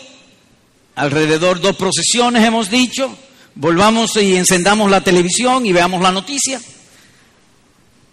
alrededor 0.95 1.59
dos 1.59 1.75
procesiones 1.75 2.43
hemos 2.43 2.69
dicho, 2.69 3.17
volvamos 3.55 4.15
y 4.17 4.35
encendamos 4.35 4.89
la 4.89 5.01
televisión 5.01 5.65
y 5.65 5.73
veamos 5.73 6.01
la 6.01 6.11
noticia. 6.11 6.61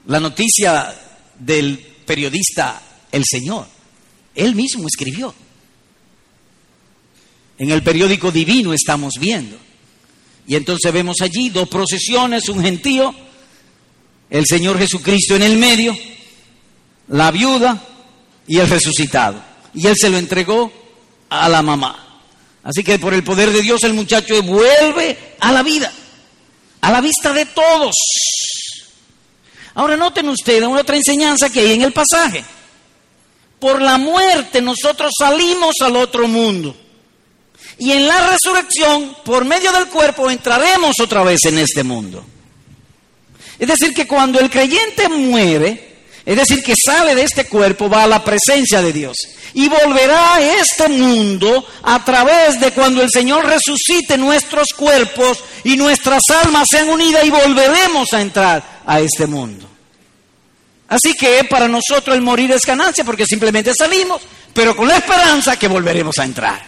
La 0.06 0.20
noticia 0.20 0.94
del 1.38 1.78
periodista 1.78 2.82
El 3.12 3.24
Señor. 3.24 3.66
Él 4.34 4.54
mismo 4.54 4.86
escribió. 4.86 5.34
En 7.58 7.70
el 7.70 7.82
periódico 7.82 8.32
divino 8.32 8.72
estamos 8.72 9.14
viendo. 9.20 9.56
Y 10.46 10.56
entonces 10.56 10.92
vemos 10.92 11.20
allí 11.20 11.50
dos 11.50 11.68
procesiones, 11.68 12.48
un 12.48 12.62
gentío, 12.62 13.14
el 14.30 14.46
Señor 14.46 14.78
Jesucristo 14.78 15.36
en 15.36 15.42
el 15.42 15.58
medio, 15.58 15.96
la 17.08 17.30
viuda 17.30 17.84
y 18.46 18.58
el 18.58 18.68
resucitado. 18.68 19.42
Y 19.74 19.86
él 19.86 19.94
se 19.96 20.08
lo 20.08 20.18
entregó 20.18 20.72
a 21.28 21.48
la 21.48 21.62
mamá. 21.62 22.09
Así 22.62 22.84
que 22.84 22.98
por 22.98 23.14
el 23.14 23.24
poder 23.24 23.50
de 23.50 23.62
Dios 23.62 23.82
el 23.84 23.94
muchacho 23.94 24.42
vuelve 24.42 25.34
a 25.40 25.52
la 25.52 25.62
vida, 25.62 25.92
a 26.80 26.90
la 26.90 27.00
vista 27.00 27.32
de 27.32 27.46
todos. 27.46 27.94
Ahora 29.74 29.96
noten 29.96 30.28
ustedes 30.28 30.62
una 30.62 30.80
otra 30.80 30.96
enseñanza 30.96 31.50
que 31.50 31.60
hay 31.60 31.72
en 31.72 31.82
el 31.82 31.92
pasaje. 31.92 32.44
Por 33.58 33.80
la 33.80 33.98
muerte 33.98 34.60
nosotros 34.60 35.12
salimos 35.18 35.76
al 35.80 35.96
otro 35.96 36.26
mundo. 36.28 36.76
Y 37.78 37.92
en 37.92 38.06
la 38.06 38.30
resurrección, 38.30 39.16
por 39.24 39.44
medio 39.44 39.72
del 39.72 39.88
cuerpo, 39.88 40.30
entraremos 40.30 41.00
otra 41.00 41.22
vez 41.22 41.40
en 41.46 41.58
este 41.58 41.82
mundo. 41.82 42.24
Es 43.58 43.68
decir, 43.68 43.94
que 43.94 44.06
cuando 44.06 44.38
el 44.38 44.50
creyente 44.50 45.08
muere, 45.08 45.89
Es 46.30 46.36
decir, 46.36 46.62
que 46.62 46.74
sale 46.76 47.16
de 47.16 47.24
este 47.24 47.46
cuerpo, 47.46 47.90
va 47.90 48.04
a 48.04 48.06
la 48.06 48.22
presencia 48.22 48.80
de 48.80 48.92
Dios. 48.92 49.16
Y 49.52 49.68
volverá 49.68 50.36
a 50.36 50.40
este 50.40 50.88
mundo 50.88 51.66
a 51.82 52.04
través 52.04 52.60
de 52.60 52.70
cuando 52.70 53.02
el 53.02 53.10
Señor 53.10 53.46
resucite 53.46 54.16
nuestros 54.16 54.68
cuerpos 54.68 55.42
y 55.64 55.76
nuestras 55.76 56.22
almas 56.44 56.68
sean 56.70 56.88
unidas 56.88 57.24
y 57.24 57.30
volveremos 57.30 58.12
a 58.12 58.20
entrar 58.20 58.62
a 58.86 59.00
este 59.00 59.26
mundo. 59.26 59.68
Así 60.86 61.14
que 61.14 61.42
para 61.50 61.66
nosotros 61.66 62.14
el 62.14 62.22
morir 62.22 62.52
es 62.52 62.64
ganancia 62.64 63.02
porque 63.02 63.26
simplemente 63.26 63.72
salimos, 63.74 64.22
pero 64.54 64.76
con 64.76 64.86
la 64.86 64.98
esperanza 64.98 65.58
que 65.58 65.66
volveremos 65.66 66.16
a 66.16 66.24
entrar. 66.26 66.62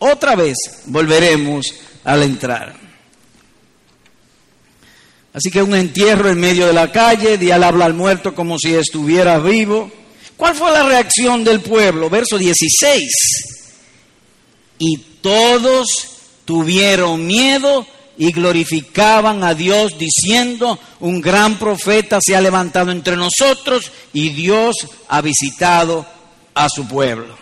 Otra 0.00 0.34
vez 0.34 0.56
volveremos 0.86 1.72
al 2.02 2.24
entrar. 2.24 2.74
Así 5.34 5.50
que 5.50 5.62
un 5.62 5.74
entierro 5.74 6.28
en 6.28 6.38
medio 6.38 6.66
de 6.66 6.74
la 6.74 6.92
calle, 6.92 7.38
Dial 7.38 7.64
habla 7.64 7.86
al 7.86 7.94
muerto 7.94 8.34
como 8.34 8.58
si 8.58 8.74
estuviera 8.74 9.38
vivo. 9.38 9.90
¿Cuál 10.36 10.54
fue 10.54 10.70
la 10.70 10.82
reacción 10.82 11.42
del 11.42 11.60
pueblo? 11.60 12.10
Verso 12.10 12.36
16. 12.36 13.02
Y 14.78 14.98
todos 15.22 15.86
tuvieron 16.44 17.26
miedo 17.26 17.86
y 18.18 18.30
glorificaban 18.32 19.42
a 19.42 19.54
Dios 19.54 19.96
diciendo, 19.98 20.78
un 21.00 21.20
gran 21.22 21.58
profeta 21.58 22.18
se 22.20 22.36
ha 22.36 22.40
levantado 22.40 22.90
entre 22.90 23.16
nosotros 23.16 23.90
y 24.12 24.30
Dios 24.30 24.76
ha 25.08 25.22
visitado 25.22 26.04
a 26.54 26.68
su 26.68 26.86
pueblo. 26.86 27.38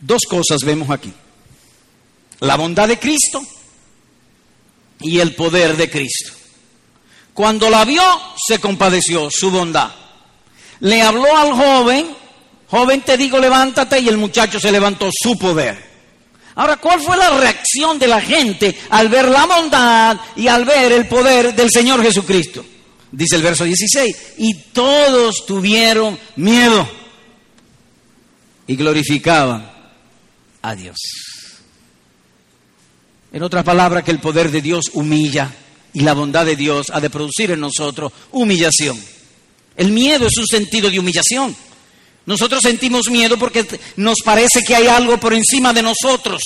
Dos 0.00 0.22
cosas 0.28 0.60
vemos 0.64 0.90
aquí. 0.90 1.12
La 2.38 2.56
bondad 2.56 2.86
de 2.86 2.98
Cristo 2.98 3.42
y 5.00 5.20
el 5.20 5.34
poder 5.34 5.76
de 5.76 5.90
Cristo. 5.90 6.32
Cuando 7.34 7.70
la 7.70 7.84
vio, 7.84 8.02
se 8.36 8.58
compadeció 8.58 9.28
su 9.30 9.50
bondad. 9.50 9.90
Le 10.80 11.00
habló 11.02 11.36
al 11.36 11.52
joven, 11.52 12.16
joven 12.68 13.00
te 13.02 13.16
digo 13.16 13.38
levántate 13.38 14.00
y 14.00 14.08
el 14.08 14.16
muchacho 14.16 14.58
se 14.58 14.72
levantó 14.72 15.10
su 15.12 15.38
poder. 15.38 15.90
Ahora, 16.56 16.76
¿cuál 16.76 17.00
fue 17.00 17.16
la 17.16 17.30
reacción 17.30 17.98
de 17.98 18.08
la 18.08 18.20
gente 18.20 18.76
al 18.90 19.08
ver 19.08 19.28
la 19.28 19.46
bondad 19.46 20.18
y 20.36 20.48
al 20.48 20.64
ver 20.64 20.92
el 20.92 21.06
poder 21.06 21.54
del 21.54 21.70
Señor 21.70 22.02
Jesucristo? 22.02 22.64
Dice 23.12 23.36
el 23.36 23.42
verso 23.42 23.64
16, 23.64 24.34
y 24.38 24.54
todos 24.72 25.46
tuvieron 25.46 26.18
miedo 26.36 26.88
y 28.66 28.76
glorificaban 28.76 29.70
a 30.62 30.74
Dios. 30.74 30.96
En 33.32 33.42
otras 33.42 33.64
palabras, 33.64 34.02
que 34.02 34.10
el 34.10 34.18
poder 34.18 34.50
de 34.50 34.60
Dios 34.60 34.86
humilla 34.92 35.50
y 35.92 36.00
la 36.00 36.14
bondad 36.14 36.46
de 36.46 36.56
Dios 36.56 36.86
ha 36.92 37.00
de 37.00 37.10
producir 37.10 37.50
en 37.52 37.60
nosotros 37.60 38.12
humillación. 38.32 39.00
El 39.76 39.92
miedo 39.92 40.26
es 40.26 40.36
un 40.36 40.46
sentido 40.46 40.90
de 40.90 40.98
humillación. 40.98 41.54
Nosotros 42.26 42.60
sentimos 42.62 43.08
miedo 43.08 43.38
porque 43.38 43.66
nos 43.96 44.18
parece 44.24 44.60
que 44.66 44.74
hay 44.74 44.86
algo 44.86 45.18
por 45.18 45.32
encima 45.32 45.72
de 45.72 45.82
nosotros. 45.82 46.42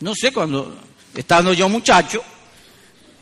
No 0.00 0.14
sé, 0.14 0.32
cuando 0.32 0.76
estando 1.14 1.52
yo 1.52 1.68
muchacho, 1.68 2.22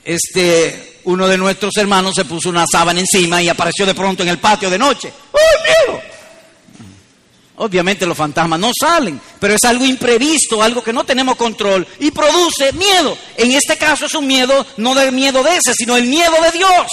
este, 0.04 1.00
uno 1.04 1.28
de 1.28 1.38
nuestros 1.38 1.76
hermanos 1.76 2.14
se 2.14 2.24
puso 2.24 2.48
una 2.48 2.66
sábana 2.70 3.00
encima 3.00 3.40
y 3.42 3.48
apareció 3.48 3.86
de 3.86 3.94
pronto 3.94 4.22
en 4.22 4.30
el 4.30 4.38
patio 4.38 4.68
de 4.68 4.78
noche. 4.78 5.12
¡Uy, 5.32 5.92
miedo! 5.92 6.13
Obviamente 7.56 8.04
los 8.04 8.16
fantasmas 8.16 8.58
no 8.58 8.72
salen, 8.78 9.20
pero 9.38 9.54
es 9.54 9.62
algo 9.64 9.84
imprevisto, 9.84 10.60
algo 10.60 10.82
que 10.82 10.92
no 10.92 11.04
tenemos 11.04 11.36
control 11.36 11.86
y 12.00 12.10
produce 12.10 12.72
miedo. 12.72 13.16
En 13.36 13.52
este 13.52 13.76
caso 13.76 14.06
es 14.06 14.14
un 14.14 14.26
miedo, 14.26 14.66
no 14.78 14.94
del 14.94 15.12
miedo 15.12 15.42
de 15.42 15.56
ese, 15.56 15.72
sino 15.74 15.96
el 15.96 16.06
miedo 16.06 16.34
de 16.42 16.50
Dios. 16.50 16.86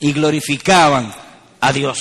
Y 0.00 0.12
glorificaban 0.12 1.14
a 1.60 1.72
Dios. 1.72 1.98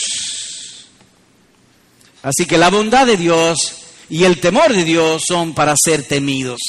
Así 2.23 2.45
que 2.45 2.57
la 2.57 2.69
bondad 2.69 3.07
de 3.07 3.15
Dios 3.15 3.75
y 4.09 4.25
el 4.25 4.41
temor 4.41 4.73
de 4.73 4.83
Dios 4.83 5.23
son 5.25 5.53
para 5.53 5.73
ser 5.81 6.03
temidos. 6.03 6.59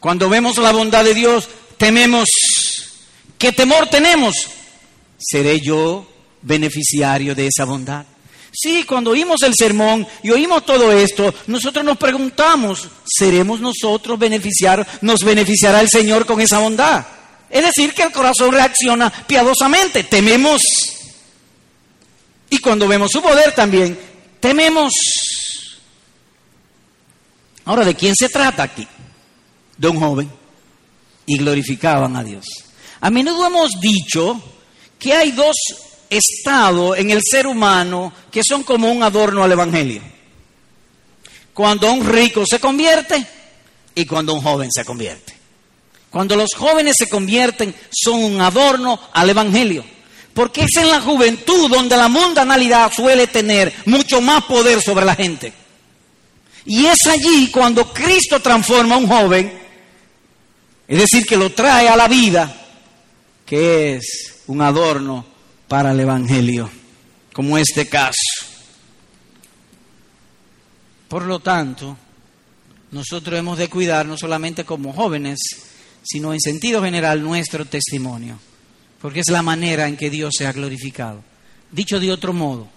Cuando 0.00 0.30
vemos 0.30 0.56
la 0.56 0.72
bondad 0.72 1.04
de 1.04 1.14
Dios, 1.14 1.46
tememos. 1.76 2.26
¿Qué 3.36 3.52
temor 3.52 3.88
tenemos? 3.88 4.34
¿Seré 5.18 5.60
yo 5.60 6.10
beneficiario 6.40 7.34
de 7.34 7.48
esa 7.48 7.66
bondad? 7.66 8.06
Sí, 8.52 8.84
cuando 8.84 9.12
oímos 9.12 9.42
el 9.42 9.54
sermón 9.54 10.06
y 10.22 10.30
oímos 10.30 10.66
todo 10.66 10.90
esto, 10.92 11.32
nosotros 11.46 11.84
nos 11.84 11.96
preguntamos, 11.98 12.88
¿seremos 13.04 13.60
nosotros 13.60 14.18
beneficiaros? 14.18 14.86
¿Nos 15.02 15.22
beneficiará 15.22 15.80
el 15.80 15.88
Señor 15.88 16.26
con 16.26 16.40
esa 16.40 16.58
bondad? 16.58 17.06
Es 17.48 17.64
decir, 17.64 17.94
que 17.94 18.02
el 18.02 18.12
corazón 18.12 18.52
reacciona 18.52 19.10
piadosamente, 19.10 20.04
tememos. 20.04 20.62
Y 22.48 22.58
cuando 22.58 22.88
vemos 22.88 23.12
su 23.12 23.22
poder 23.22 23.52
también, 23.54 23.98
tememos. 24.40 24.92
Ahora, 27.64 27.84
¿de 27.84 27.94
quién 27.94 28.16
se 28.16 28.28
trata 28.28 28.64
aquí? 28.64 28.86
De 29.76 29.88
un 29.88 30.00
joven. 30.00 30.30
Y 31.26 31.38
glorificaban 31.38 32.16
a 32.16 32.24
Dios. 32.24 32.44
A 33.00 33.10
menudo 33.10 33.46
hemos 33.46 33.70
dicho 33.80 34.40
que 34.98 35.12
hay 35.12 35.30
dos 35.30 35.56
estados 36.10 36.98
en 36.98 37.10
el 37.10 37.22
ser 37.22 37.46
humano 37.46 38.12
que 38.30 38.42
son 38.44 38.64
como 38.64 38.90
un 38.90 39.02
adorno 39.02 39.44
al 39.44 39.52
Evangelio. 39.52 40.02
Cuando 41.54 41.90
un 41.92 42.06
rico 42.06 42.44
se 42.46 42.58
convierte 42.58 43.24
y 43.94 44.04
cuando 44.04 44.34
un 44.34 44.42
joven 44.42 44.70
se 44.72 44.84
convierte. 44.84 45.34
Cuando 46.10 46.34
los 46.34 46.50
jóvenes 46.56 46.96
se 46.98 47.08
convierten 47.08 47.74
son 47.90 48.22
un 48.22 48.40
adorno 48.40 48.98
al 49.12 49.30
Evangelio. 49.30 49.84
Porque 50.34 50.62
es 50.62 50.76
en 50.76 50.88
la 50.88 51.00
juventud 51.00 51.70
donde 51.70 51.96
la 51.96 52.08
mundanalidad 52.08 52.92
suele 52.92 53.26
tener 53.26 53.72
mucho 53.86 54.20
más 54.20 54.44
poder 54.44 54.80
sobre 54.80 55.04
la 55.04 55.14
gente. 55.14 55.52
Y 56.64 56.86
es 56.86 56.98
allí 57.08 57.50
cuando 57.50 57.92
Cristo 57.92 58.40
transforma 58.40 58.94
a 58.94 58.98
un 58.98 59.06
joven, 59.06 59.60
es 60.86 60.98
decir, 60.98 61.26
que 61.26 61.36
lo 61.36 61.50
trae 61.52 61.88
a 61.88 61.96
la 61.96 62.06
vida, 62.06 62.54
que 63.46 63.96
es 63.96 64.42
un 64.46 64.62
adorno 64.62 65.29
para 65.70 65.92
el 65.92 66.00
Evangelio, 66.00 66.68
como 67.32 67.56
este 67.56 67.88
caso. 67.88 68.12
Por 71.08 71.22
lo 71.22 71.40
tanto, 71.40 71.96
nosotros 72.90 73.38
hemos 73.38 73.56
de 73.56 73.68
cuidar 73.70 74.04
no 74.04 74.18
solamente 74.18 74.64
como 74.64 74.92
jóvenes, 74.92 75.38
sino 76.02 76.34
en 76.34 76.40
sentido 76.40 76.82
general 76.82 77.22
nuestro 77.22 77.64
testimonio 77.64 78.38
porque 79.00 79.20
es 79.20 79.30
la 79.30 79.42
manera 79.42 79.88
en 79.88 79.96
que 79.96 80.10
Dios 80.10 80.34
se 80.36 80.46
ha 80.46 80.52
glorificado. 80.52 81.22
Dicho 81.70 81.98
de 81.98 82.12
otro 82.12 82.32
modo, 82.32 82.68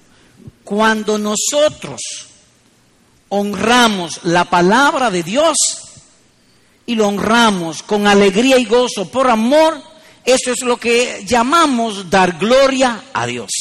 cuando 0.64 1.18
nosotros 1.18 2.02
honramos 3.30 4.24
la 4.24 4.46
palabra 4.46 5.12
de 5.12 5.24
Dios 5.24 5.58
y 6.86 6.96
lo 6.96 7.08
honramos 7.08 7.84
con 7.84 8.08
alegría 8.08 8.58
y 8.58 8.66
gozo 8.66 9.10
por 9.10 9.30
amor, 9.30 9.82
eso 10.26 10.52
es 10.52 10.62
lo 10.62 10.78
que 10.78 11.24
llamamos 11.26 12.10
dar 12.10 12.38
gloria 12.38 13.06
a 13.14 13.26
Dios. 13.26 13.52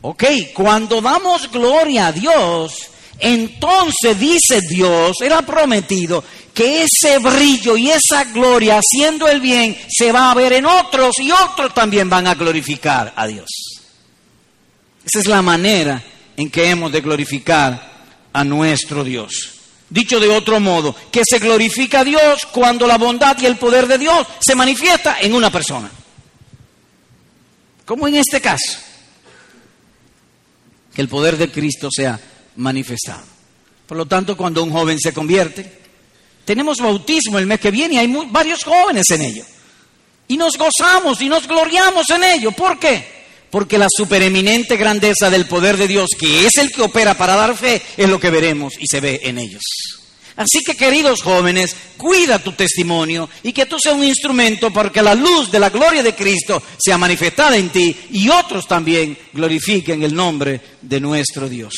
Ok, 0.00 0.24
cuando 0.54 1.00
damos 1.00 1.50
gloria 1.50 2.08
a 2.08 2.12
Dios, 2.12 2.90
entonces 3.18 4.18
dice 4.18 4.60
Dios, 4.68 5.16
Él 5.20 5.32
ha 5.32 5.42
prometido 5.42 6.22
que 6.54 6.82
ese 6.82 7.18
brillo 7.18 7.76
y 7.76 7.90
esa 7.90 8.24
gloria 8.24 8.80
haciendo 8.80 9.28
el 9.28 9.40
bien 9.40 9.76
se 9.88 10.12
va 10.12 10.30
a 10.30 10.34
ver 10.34 10.52
en 10.52 10.66
otros 10.66 11.18
y 11.18 11.30
otros 11.30 11.72
también 11.74 12.08
van 12.08 12.26
a 12.26 12.34
glorificar 12.34 13.12
a 13.16 13.26
Dios. 13.26 13.48
Esa 15.04 15.20
es 15.20 15.26
la 15.26 15.42
manera 15.42 16.02
en 16.36 16.50
que 16.50 16.68
hemos 16.68 16.92
de 16.92 17.00
glorificar 17.00 18.06
a 18.32 18.44
nuestro 18.44 19.02
Dios. 19.02 19.57
Dicho 19.90 20.20
de 20.20 20.28
otro 20.28 20.60
modo, 20.60 20.94
que 21.10 21.22
se 21.24 21.38
glorifica 21.38 22.00
a 22.00 22.04
Dios 22.04 22.40
cuando 22.52 22.86
la 22.86 22.98
bondad 22.98 23.38
y 23.40 23.46
el 23.46 23.56
poder 23.56 23.86
de 23.86 23.98
Dios 23.98 24.26
se 24.38 24.54
manifiesta 24.54 25.18
en 25.20 25.34
una 25.34 25.50
persona. 25.50 25.90
Como 27.86 28.06
en 28.06 28.16
este 28.16 28.40
caso, 28.40 28.78
que 30.94 31.00
el 31.00 31.08
poder 31.08 31.38
de 31.38 31.50
Cristo 31.50 31.88
sea 31.90 32.20
manifestado. 32.56 33.24
Por 33.86 33.96
lo 33.96 34.04
tanto, 34.04 34.36
cuando 34.36 34.62
un 34.62 34.70
joven 34.70 34.98
se 35.00 35.14
convierte, 35.14 35.80
tenemos 36.44 36.78
bautismo 36.78 37.38
el 37.38 37.46
mes 37.46 37.60
que 37.60 37.70
viene 37.70 37.94
y 37.94 37.98
hay 37.98 38.14
varios 38.30 38.62
jóvenes 38.64 39.08
en 39.10 39.22
ello. 39.22 39.44
Y 40.28 40.36
nos 40.36 40.58
gozamos 40.58 41.20
y 41.22 41.28
nos 41.30 41.48
gloriamos 41.48 42.10
en 42.10 42.24
ello. 42.24 42.52
¿Por 42.52 42.78
qué? 42.78 43.17
Porque 43.50 43.78
la 43.78 43.88
supereminente 43.88 44.76
grandeza 44.76 45.30
del 45.30 45.46
poder 45.46 45.76
de 45.76 45.88
Dios, 45.88 46.10
que 46.18 46.46
es 46.46 46.56
el 46.58 46.70
que 46.70 46.82
opera 46.82 47.14
para 47.14 47.36
dar 47.36 47.56
fe, 47.56 47.80
es 47.96 48.08
lo 48.08 48.20
que 48.20 48.30
veremos 48.30 48.74
y 48.78 48.86
se 48.86 49.00
ve 49.00 49.20
en 49.24 49.38
ellos. 49.38 49.62
Así 50.38 50.62
que, 50.64 50.76
queridos 50.76 51.20
jóvenes, 51.22 51.74
cuida 51.96 52.38
tu 52.38 52.52
testimonio 52.52 53.28
y 53.42 53.52
que 53.52 53.66
tú 53.66 53.76
seas 53.80 53.96
un 53.96 54.04
instrumento 54.04 54.72
para 54.72 54.92
que 54.92 55.02
la 55.02 55.16
luz 55.16 55.50
de 55.50 55.58
la 55.58 55.68
gloria 55.68 56.00
de 56.00 56.14
Cristo 56.14 56.62
sea 56.78 56.96
manifestada 56.96 57.56
en 57.56 57.70
ti 57.70 57.96
y 58.12 58.28
otros 58.28 58.68
también 58.68 59.18
glorifiquen 59.32 60.04
el 60.04 60.14
nombre 60.14 60.60
de 60.80 61.00
nuestro 61.00 61.48
Dios. 61.48 61.74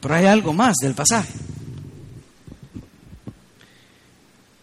Pero 0.00 0.14
hay 0.14 0.26
algo 0.26 0.52
más 0.52 0.74
del 0.82 0.94
pasaje. 0.94 1.32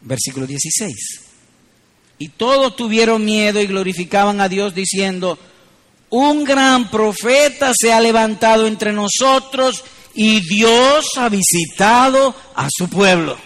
Versículo 0.02 0.46
16. 0.46 1.25
Y 2.18 2.30
todos 2.30 2.76
tuvieron 2.76 3.26
miedo 3.26 3.62
y 3.62 3.68
glorificaban 3.68 4.40
a 4.40 4.48
Dios 4.48 4.74
diciendo, 4.74 5.38
un 6.10 6.44
gran 6.44 6.90
profeta 6.90 7.72
se 7.78 7.92
ha 7.92 8.00
levantado 8.00 8.68
entre 8.68 8.94
nosotros 8.94 9.84
y 10.14 10.40
Dios 10.40 11.10
ha 11.18 11.28
visitado 11.30 12.34
a 12.56 12.70
su 12.72 12.90
pueblo. 12.90 13.38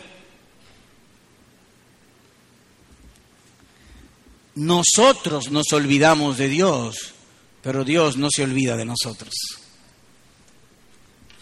Nosotros 4.56 5.52
nos 5.52 5.72
olvidamos 5.72 6.38
de 6.38 6.50
Dios, 6.50 7.14
pero 7.62 7.84
Dios 7.84 8.18
no 8.18 8.30
se 8.30 8.44
olvida 8.44 8.76
de 8.76 8.86
nosotros. 8.86 9.34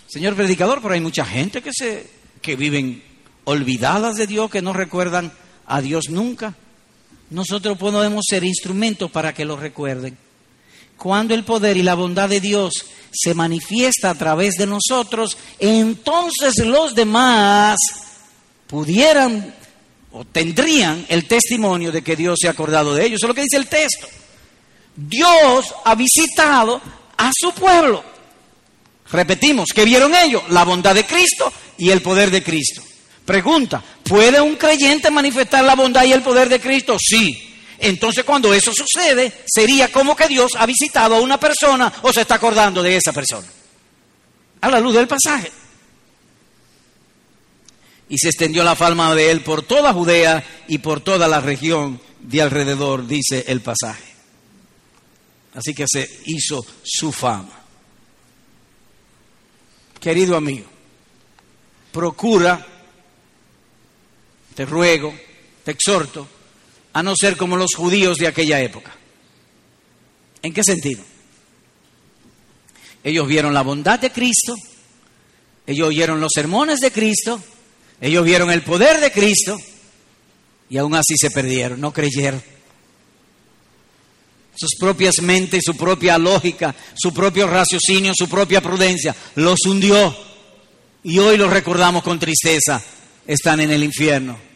Señor 0.07 0.35
predicador, 0.35 0.81
pero 0.81 0.93
hay 0.93 1.01
mucha 1.01 1.25
gente 1.25 1.61
que 1.61 1.71
se 1.73 2.09
que 2.41 2.55
viven 2.55 3.03
olvidadas 3.43 4.15
de 4.15 4.27
Dios, 4.27 4.49
que 4.49 4.61
no 4.61 4.71
recuerdan 4.71 5.33
a 5.65 5.81
Dios 5.81 6.09
nunca. 6.09 6.55
Nosotros 7.29 7.77
podemos 7.77 8.25
ser 8.27 8.43
instrumentos 8.43 9.11
para 9.11 9.33
que 9.33 9.45
lo 9.45 9.57
recuerden. 9.57 10.17
Cuando 10.97 11.33
el 11.33 11.43
poder 11.43 11.77
y 11.77 11.83
la 11.83 11.93
bondad 11.93 12.29
de 12.29 12.39
Dios 12.39 12.85
se 13.11 13.33
manifiesta 13.33 14.09
a 14.09 14.15
través 14.15 14.55
de 14.55 14.65
nosotros, 14.65 15.37
entonces 15.59 16.57
los 16.65 16.95
demás 16.95 17.77
pudieran 18.65 19.53
o 20.11 20.25
tendrían 20.25 21.05
el 21.09 21.25
testimonio 21.25 21.91
de 21.91 22.01
que 22.01 22.15
Dios 22.15 22.39
se 22.41 22.47
ha 22.47 22.51
acordado 22.51 22.95
de 22.95 23.05
ellos. 23.05 23.17
Eso 23.17 23.27
es 23.27 23.29
lo 23.29 23.35
que 23.35 23.43
dice 23.43 23.57
el 23.57 23.67
texto. 23.67 24.07
Dios 24.95 25.75
ha 25.85 25.93
visitado 25.93 26.81
a 27.17 27.31
su 27.33 27.51
pueblo. 27.51 28.03
Repetimos, 29.11 29.69
¿qué 29.73 29.85
vieron 29.85 30.15
ellos? 30.15 30.43
La 30.49 30.65
bondad 30.65 30.95
de 30.95 31.05
Cristo 31.05 31.51
y 31.77 31.91
el 31.91 32.01
poder 32.01 32.31
de 32.31 32.43
Cristo. 32.43 32.81
Pregunta, 33.27 33.83
¿puede 34.05 34.39
un 34.39 34.55
creyente 34.55 35.11
manifestar 35.11 35.61
la 35.61 35.75
bondad 35.75 36.05
y 36.05 36.13
el 36.13 36.21
poder 36.21 36.47
de 36.47 36.61
Cristo? 36.61 36.95
Sí. 36.97 37.53
Entonces 37.77 38.23
cuando 38.23 38.53
eso 38.53 38.71
sucede, 38.73 39.43
sería 39.45 39.91
como 39.91 40.15
que 40.15 40.29
Dios 40.29 40.53
ha 40.57 40.65
visitado 40.65 41.15
a 41.15 41.19
una 41.19 41.37
persona 41.37 41.91
o 42.03 42.13
se 42.13 42.21
está 42.21 42.35
acordando 42.35 42.81
de 42.81 42.95
esa 42.95 43.11
persona. 43.11 43.45
A 44.61 44.69
la 44.71 44.79
luz 44.79 44.95
del 44.95 45.09
pasaje. 45.09 45.51
Y 48.07 48.17
se 48.17 48.29
extendió 48.29 48.63
la 48.63 48.77
fama 48.77 49.13
de 49.13 49.29
él 49.29 49.41
por 49.41 49.61
toda 49.61 49.91
Judea 49.91 50.41
y 50.69 50.77
por 50.77 51.01
toda 51.01 51.27
la 51.27 51.41
región 51.41 51.99
de 52.21 52.41
alrededor, 52.41 53.07
dice 53.07 53.43
el 53.49 53.59
pasaje. 53.59 54.05
Así 55.53 55.73
que 55.73 55.83
se 55.85 56.21
hizo 56.27 56.65
su 56.81 57.11
fama. 57.11 57.59
Querido 59.99 60.37
amigo, 60.37 60.67
procura, 61.91 62.65
te 64.57 64.65
ruego, 64.65 65.13
te 65.63 65.69
exhorto, 65.69 66.27
a 66.91 67.03
no 67.03 67.13
ser 67.15 67.37
como 67.37 67.57
los 67.57 67.75
judíos 67.75 68.17
de 68.17 68.25
aquella 68.25 68.59
época. 68.59 68.91
¿En 70.41 70.51
qué 70.51 70.63
sentido? 70.63 71.03
Ellos 73.03 73.27
vieron 73.27 73.53
la 73.53 73.61
bondad 73.61 73.99
de 73.99 74.11
Cristo, 74.11 74.55
ellos 75.67 75.89
oyeron 75.89 76.19
los 76.19 76.31
sermones 76.33 76.79
de 76.79 76.89
Cristo, 76.89 77.39
ellos 78.01 78.25
vieron 78.25 78.49
el 78.49 78.63
poder 78.63 78.99
de 78.99 79.11
Cristo 79.11 79.55
y 80.71 80.77
aún 80.79 80.95
así 80.95 81.15
se 81.19 81.29
perdieron, 81.29 81.79
no 81.79 81.93
creyeron. 81.93 82.41
Sus 84.55 84.71
propias 84.79 85.21
mentes, 85.21 85.65
su 85.67 85.77
propia 85.77 86.17
lógica, 86.17 86.73
su 86.95 87.13
propio 87.13 87.45
raciocinio, 87.45 88.11
su 88.15 88.27
propia 88.27 88.59
prudencia 88.59 89.15
los 89.35 89.59
hundió. 89.67 90.17
Y 91.03 91.19
hoy 91.19 91.37
los 91.37 91.51
recordamos 91.51 92.01
con 92.01 92.17
tristeza. 92.17 92.83
Están 93.27 93.59
en 93.59 93.69
el 93.69 93.83
infierno, 93.83 94.46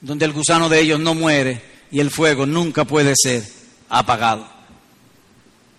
donde 0.00 0.24
el 0.24 0.32
gusano 0.32 0.68
de 0.68 0.80
ellos 0.80 1.00
no 1.00 1.14
muere, 1.14 1.62
y 1.90 2.00
el 2.00 2.10
fuego 2.10 2.46
nunca 2.46 2.84
puede 2.84 3.14
ser 3.16 3.44
apagado. 3.88 4.46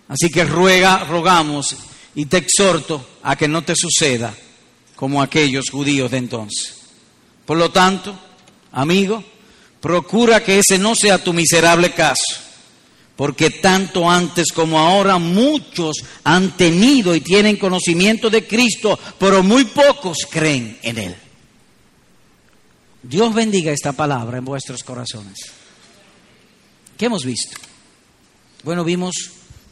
Así 0.08 0.28
que 0.28 0.44
ruega, 0.44 1.04
rogamos 1.04 1.76
y 2.14 2.26
te 2.26 2.38
exhorto 2.38 3.06
a 3.22 3.36
que 3.36 3.48
no 3.48 3.62
te 3.62 3.74
suceda 3.74 4.34
como 4.94 5.22
aquellos 5.22 5.70
judíos 5.70 6.10
de 6.10 6.18
entonces. 6.18 6.76
Por 7.46 7.56
lo 7.56 7.70
tanto, 7.70 8.14
amigo, 8.72 9.24
procura 9.80 10.44
que 10.44 10.58
ese 10.58 10.78
no 10.78 10.94
sea 10.94 11.22
tu 11.22 11.32
miserable 11.32 11.92
caso, 11.92 12.36
porque 13.16 13.50
tanto 13.50 14.08
antes 14.08 14.52
como 14.52 14.78
ahora 14.78 15.18
muchos 15.18 15.96
han 16.24 16.56
tenido 16.56 17.14
y 17.14 17.20
tienen 17.20 17.56
conocimiento 17.56 18.28
de 18.28 18.46
Cristo, 18.46 18.98
pero 19.18 19.42
muy 19.42 19.64
pocos 19.64 20.18
creen 20.30 20.78
en 20.82 20.98
Él. 20.98 21.16
Dios 23.02 23.34
bendiga 23.34 23.72
esta 23.72 23.92
palabra 23.92 24.38
en 24.38 24.44
vuestros 24.44 24.82
corazones. 24.84 25.38
¿Qué 26.96 27.06
hemos 27.06 27.24
visto? 27.24 27.58
Bueno, 28.62 28.84
vimos 28.84 29.14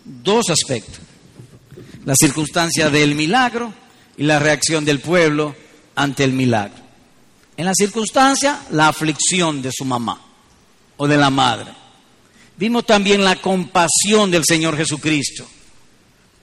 dos 0.05 0.51
aspectos. 0.51 1.01
La 2.05 2.15
circunstancia 2.17 2.91
del 2.91 3.15
milagro 3.15 3.73
y 4.17 4.25
la 4.25 4.39
reacción 4.39 4.85
del 4.85 5.01
pueblo 5.01 5.55
ante 5.95 6.25
el 6.25 6.33
milagro. 6.33 6.83
En 7.57 7.67
la 7.67 7.75
circunstancia, 7.75 8.63
la 8.71 8.89
aflicción 8.89 9.63
de 9.63 9.71
su 9.73 9.85
mamá 9.85 10.21
o 10.97 11.07
de 11.07 11.17
la 11.17 11.31
madre. 11.31 11.73
Vimos 12.57 12.85
también 12.85 13.23
la 13.23 13.37
compasión 13.37 14.31
del 14.31 14.45
Señor 14.45 14.77
Jesucristo. 14.77 15.47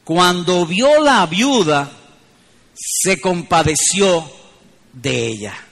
Cuando 0.03 0.65
vio 0.65 1.01
la 1.01 1.25
viuda, 1.25 1.91
se 2.73 3.19
compadeció 3.19 4.31
de 4.93 5.27
ella. 5.27 5.66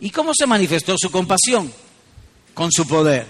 ¿Y 0.00 0.10
cómo 0.10 0.32
se 0.34 0.46
manifestó 0.46 0.96
su 0.98 1.10
compasión? 1.10 1.72
Con 2.52 2.70
su 2.72 2.86
poder. 2.86 3.26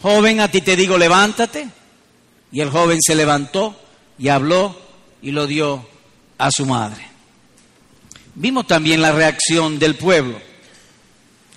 Joven, 0.00 0.40
a 0.40 0.50
ti 0.50 0.60
te 0.60 0.76
digo, 0.76 0.96
levántate. 0.96 1.68
Y 2.50 2.60
el 2.60 2.70
joven 2.70 2.98
se 3.02 3.14
levantó 3.14 3.78
y 4.18 4.28
habló 4.28 4.78
y 5.22 5.30
lo 5.32 5.46
dio 5.46 5.86
a 6.38 6.50
su 6.50 6.64
madre. 6.66 7.06
Vimos 8.34 8.66
también 8.66 9.02
la 9.02 9.12
reacción 9.12 9.78
del 9.78 9.96
pueblo. 9.96 10.40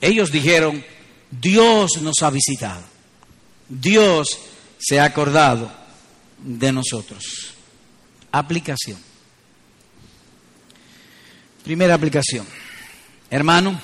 Ellos 0.01 0.31
dijeron, 0.31 0.83
Dios 1.29 2.01
nos 2.01 2.21
ha 2.23 2.29
visitado. 2.29 2.83
Dios 3.69 4.39
se 4.79 4.99
ha 4.99 5.05
acordado 5.05 5.71
de 6.39 6.71
nosotros. 6.71 7.53
Aplicación. 8.31 8.99
Primera 11.63 11.93
aplicación. 11.93 12.47
Hermano, 13.29 13.79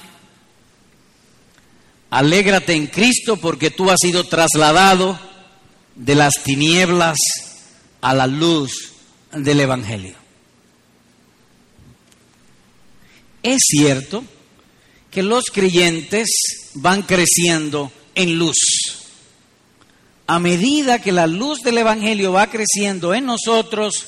Alégrate 2.10 2.74
en 2.74 2.88
Cristo 2.88 3.38
porque 3.38 3.70
tú 3.70 3.90
has 3.92 4.00
sido 4.02 4.24
trasladado 4.24 5.20
de 5.96 6.16
las 6.16 6.36
tinieblas 6.44 7.18
a 8.02 8.14
la 8.14 8.28
luz 8.28 8.94
del 9.34 9.60
Evangelio. 9.60 10.16
Es 13.44 13.60
cierto 13.68 14.24
que 15.12 15.22
los 15.22 15.46
creyentes 15.46 16.28
van 16.76 17.02
creciendo 17.02 17.92
en 18.16 18.38
luz. 18.38 18.56
A 20.28 20.40
medida 20.40 21.02
que 21.02 21.12
la 21.12 21.28
luz 21.28 21.62
del 21.62 21.78
Evangelio 21.78 22.32
va 22.32 22.50
creciendo 22.50 23.14
en 23.14 23.26
nosotros, 23.26 24.08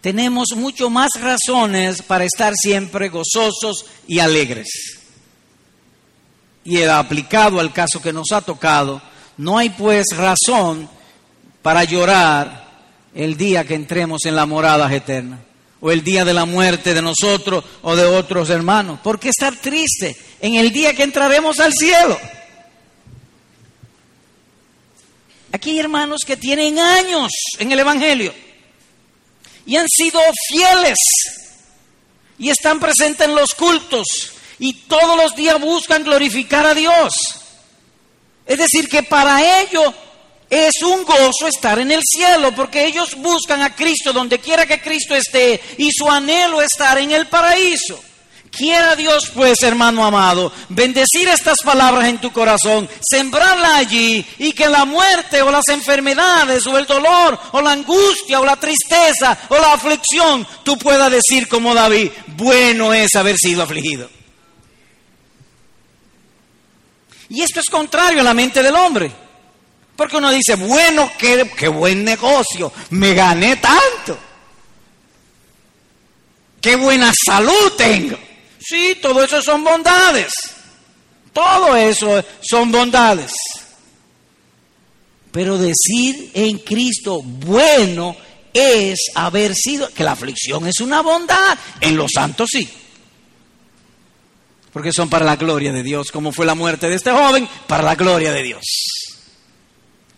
tenemos 0.00 0.48
mucho 0.56 0.88
más 0.88 1.10
razones 1.20 2.02
para 2.02 2.24
estar 2.24 2.54
siempre 2.54 3.08
gozosos 3.08 3.86
y 4.06 4.20
alegres 4.20 4.99
y 6.64 6.82
aplicado 6.82 7.60
al 7.60 7.72
caso 7.72 8.02
que 8.02 8.12
nos 8.12 8.32
ha 8.32 8.40
tocado, 8.40 9.00
no 9.36 9.58
hay 9.58 9.70
pues 9.70 10.06
razón 10.16 10.88
para 11.62 11.84
llorar 11.84 12.68
el 13.14 13.36
día 13.36 13.64
que 13.64 13.74
entremos 13.74 14.24
en 14.24 14.36
la 14.36 14.46
morada 14.46 14.92
eterna 14.94 15.38
o 15.80 15.90
el 15.90 16.04
día 16.04 16.24
de 16.24 16.34
la 16.34 16.44
muerte 16.44 16.92
de 16.92 17.02
nosotros 17.02 17.64
o 17.82 17.96
de 17.96 18.04
otros 18.04 18.50
hermanos. 18.50 19.00
¿Por 19.00 19.18
qué 19.18 19.30
estar 19.30 19.56
triste 19.56 20.16
en 20.40 20.56
el 20.56 20.70
día 20.72 20.94
que 20.94 21.02
entraremos 21.02 21.58
al 21.58 21.72
cielo? 21.72 22.18
Aquí 25.52 25.70
hay 25.70 25.80
hermanos 25.80 26.20
que 26.24 26.36
tienen 26.36 26.78
años 26.78 27.32
en 27.58 27.72
el 27.72 27.80
Evangelio 27.80 28.32
y 29.66 29.76
han 29.76 29.88
sido 29.88 30.20
fieles 30.48 30.98
y 32.38 32.50
están 32.50 32.78
presentes 32.78 33.26
en 33.26 33.34
los 33.34 33.54
cultos 33.54 34.06
y 34.60 34.74
todos 34.74 35.16
los 35.16 35.34
días 35.34 35.58
buscan 35.58 36.04
glorificar 36.04 36.66
a 36.66 36.74
Dios. 36.74 37.14
Es 38.46 38.58
decir, 38.58 38.88
que 38.88 39.02
para 39.02 39.60
ellos 39.62 39.92
es 40.50 40.82
un 40.82 41.04
gozo 41.04 41.46
estar 41.48 41.78
en 41.78 41.90
el 41.90 42.02
cielo, 42.04 42.52
porque 42.54 42.84
ellos 42.84 43.14
buscan 43.16 43.62
a 43.62 43.74
Cristo 43.74 44.12
donde 44.12 44.38
quiera 44.38 44.66
que 44.66 44.80
Cristo 44.80 45.16
esté 45.16 45.60
y 45.78 45.90
su 45.92 46.08
anhelo 46.10 46.60
es 46.60 46.68
estar 46.72 46.98
en 46.98 47.10
el 47.10 47.26
paraíso. 47.26 47.98
Quiera 48.50 48.96
Dios, 48.96 49.30
pues, 49.32 49.62
hermano 49.62 50.04
amado, 50.04 50.52
bendecir 50.68 51.28
estas 51.28 51.58
palabras 51.64 52.08
en 52.08 52.18
tu 52.18 52.32
corazón, 52.32 52.90
sembrarla 53.00 53.76
allí 53.76 54.26
y 54.38 54.52
que 54.52 54.68
la 54.68 54.84
muerte 54.84 55.40
o 55.40 55.52
las 55.52 55.68
enfermedades 55.68 56.66
o 56.66 56.76
el 56.76 56.84
dolor 56.84 57.38
o 57.52 57.60
la 57.62 57.70
angustia 57.70 58.40
o 58.40 58.44
la 58.44 58.56
tristeza 58.56 59.38
o 59.48 59.56
la 59.56 59.74
aflicción, 59.74 60.46
tú 60.64 60.76
puedas 60.76 61.12
decir 61.12 61.46
como 61.48 61.74
David, 61.74 62.10
bueno 62.26 62.92
es 62.92 63.14
haber 63.14 63.36
sido 63.36 63.62
afligido. 63.62 64.19
Y 67.30 67.42
esto 67.42 67.60
es 67.60 67.70
contrario 67.70 68.20
a 68.20 68.24
la 68.24 68.34
mente 68.34 68.62
del 68.62 68.74
hombre. 68.74 69.10
Porque 69.96 70.16
uno 70.16 70.30
dice, 70.30 70.56
bueno, 70.56 71.12
qué, 71.18 71.50
qué 71.56 71.68
buen 71.68 72.04
negocio, 72.04 72.72
me 72.90 73.14
gané 73.14 73.56
tanto. 73.56 74.18
Qué 76.60 76.76
buena 76.76 77.12
salud 77.26 77.72
tengo. 77.76 78.18
Sí, 78.58 78.98
todo 79.00 79.22
eso 79.22 79.40
son 79.40 79.64
bondades. 79.64 80.32
Todo 81.32 81.76
eso 81.76 82.22
son 82.42 82.72
bondades. 82.72 83.32
Pero 85.30 85.56
decir 85.56 86.32
en 86.34 86.58
Cristo 86.58 87.22
bueno 87.22 88.16
es 88.52 88.98
haber 89.14 89.54
sido, 89.54 89.88
que 89.90 90.02
la 90.02 90.12
aflicción 90.12 90.66
es 90.66 90.80
una 90.80 91.02
bondad, 91.02 91.56
en 91.80 91.96
los 91.96 92.10
santos 92.12 92.48
sí. 92.52 92.68
Porque 94.72 94.92
son 94.92 95.08
para 95.08 95.24
la 95.24 95.36
gloria 95.36 95.72
de 95.72 95.82
Dios, 95.82 96.10
como 96.12 96.32
fue 96.32 96.46
la 96.46 96.54
muerte 96.54 96.88
de 96.88 96.94
este 96.94 97.10
joven, 97.10 97.48
para 97.66 97.82
la 97.82 97.96
gloria 97.96 98.32
de 98.32 98.42
Dios. 98.42 98.62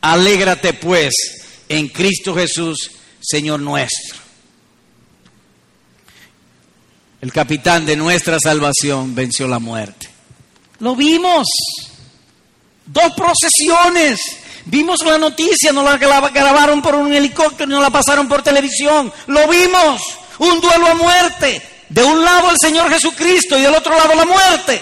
Alégrate 0.02 0.74
pues 0.74 1.14
en 1.68 1.88
Cristo 1.88 2.34
Jesús, 2.34 2.90
Señor 3.20 3.60
nuestro. 3.60 4.20
El 7.20 7.32
capitán 7.32 7.86
de 7.86 7.96
nuestra 7.96 8.36
salvación 8.42 9.14
venció 9.14 9.46
la 9.46 9.60
muerte. 9.60 10.10
Lo 10.80 10.96
vimos. 10.96 11.46
Dos 12.84 13.12
procesiones. 13.16 14.20
Vimos 14.64 15.04
la 15.04 15.18
noticia, 15.18 15.72
nos 15.72 15.84
la 15.84 15.96
grabaron 15.96 16.82
por 16.82 16.96
un 16.96 17.12
helicóptero 17.12 17.70
y 17.70 17.74
nos 17.74 17.82
la 17.82 17.90
pasaron 17.90 18.28
por 18.28 18.42
televisión. 18.42 19.12
Lo 19.28 19.46
vimos. 19.46 20.02
Un 20.40 20.60
duelo 20.60 20.88
a 20.88 20.94
muerte. 20.94 21.62
De 21.92 22.02
un 22.02 22.24
lado 22.24 22.50
el 22.50 22.56
Señor 22.58 22.90
Jesucristo 22.90 23.58
y 23.58 23.60
del 23.60 23.74
otro 23.74 23.94
lado 23.94 24.14
la 24.14 24.24
muerte. 24.24 24.80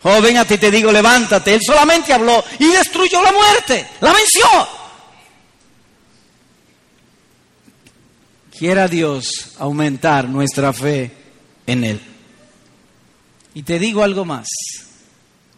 Joven, 0.00 0.36
a 0.36 0.44
ti 0.44 0.58
te 0.58 0.70
digo, 0.70 0.92
levántate. 0.92 1.54
Él 1.54 1.60
solamente 1.66 2.12
habló 2.12 2.44
y 2.60 2.66
destruyó 2.66 3.20
la 3.20 3.32
muerte. 3.32 3.84
La 4.00 4.12
venció. 4.12 4.46
Quiera 8.56 8.86
Dios 8.86 9.56
aumentar 9.58 10.28
nuestra 10.28 10.72
fe 10.72 11.10
en 11.66 11.82
Él. 11.82 12.00
Y 13.54 13.64
te 13.64 13.80
digo 13.80 14.04
algo 14.04 14.24
más. 14.24 14.46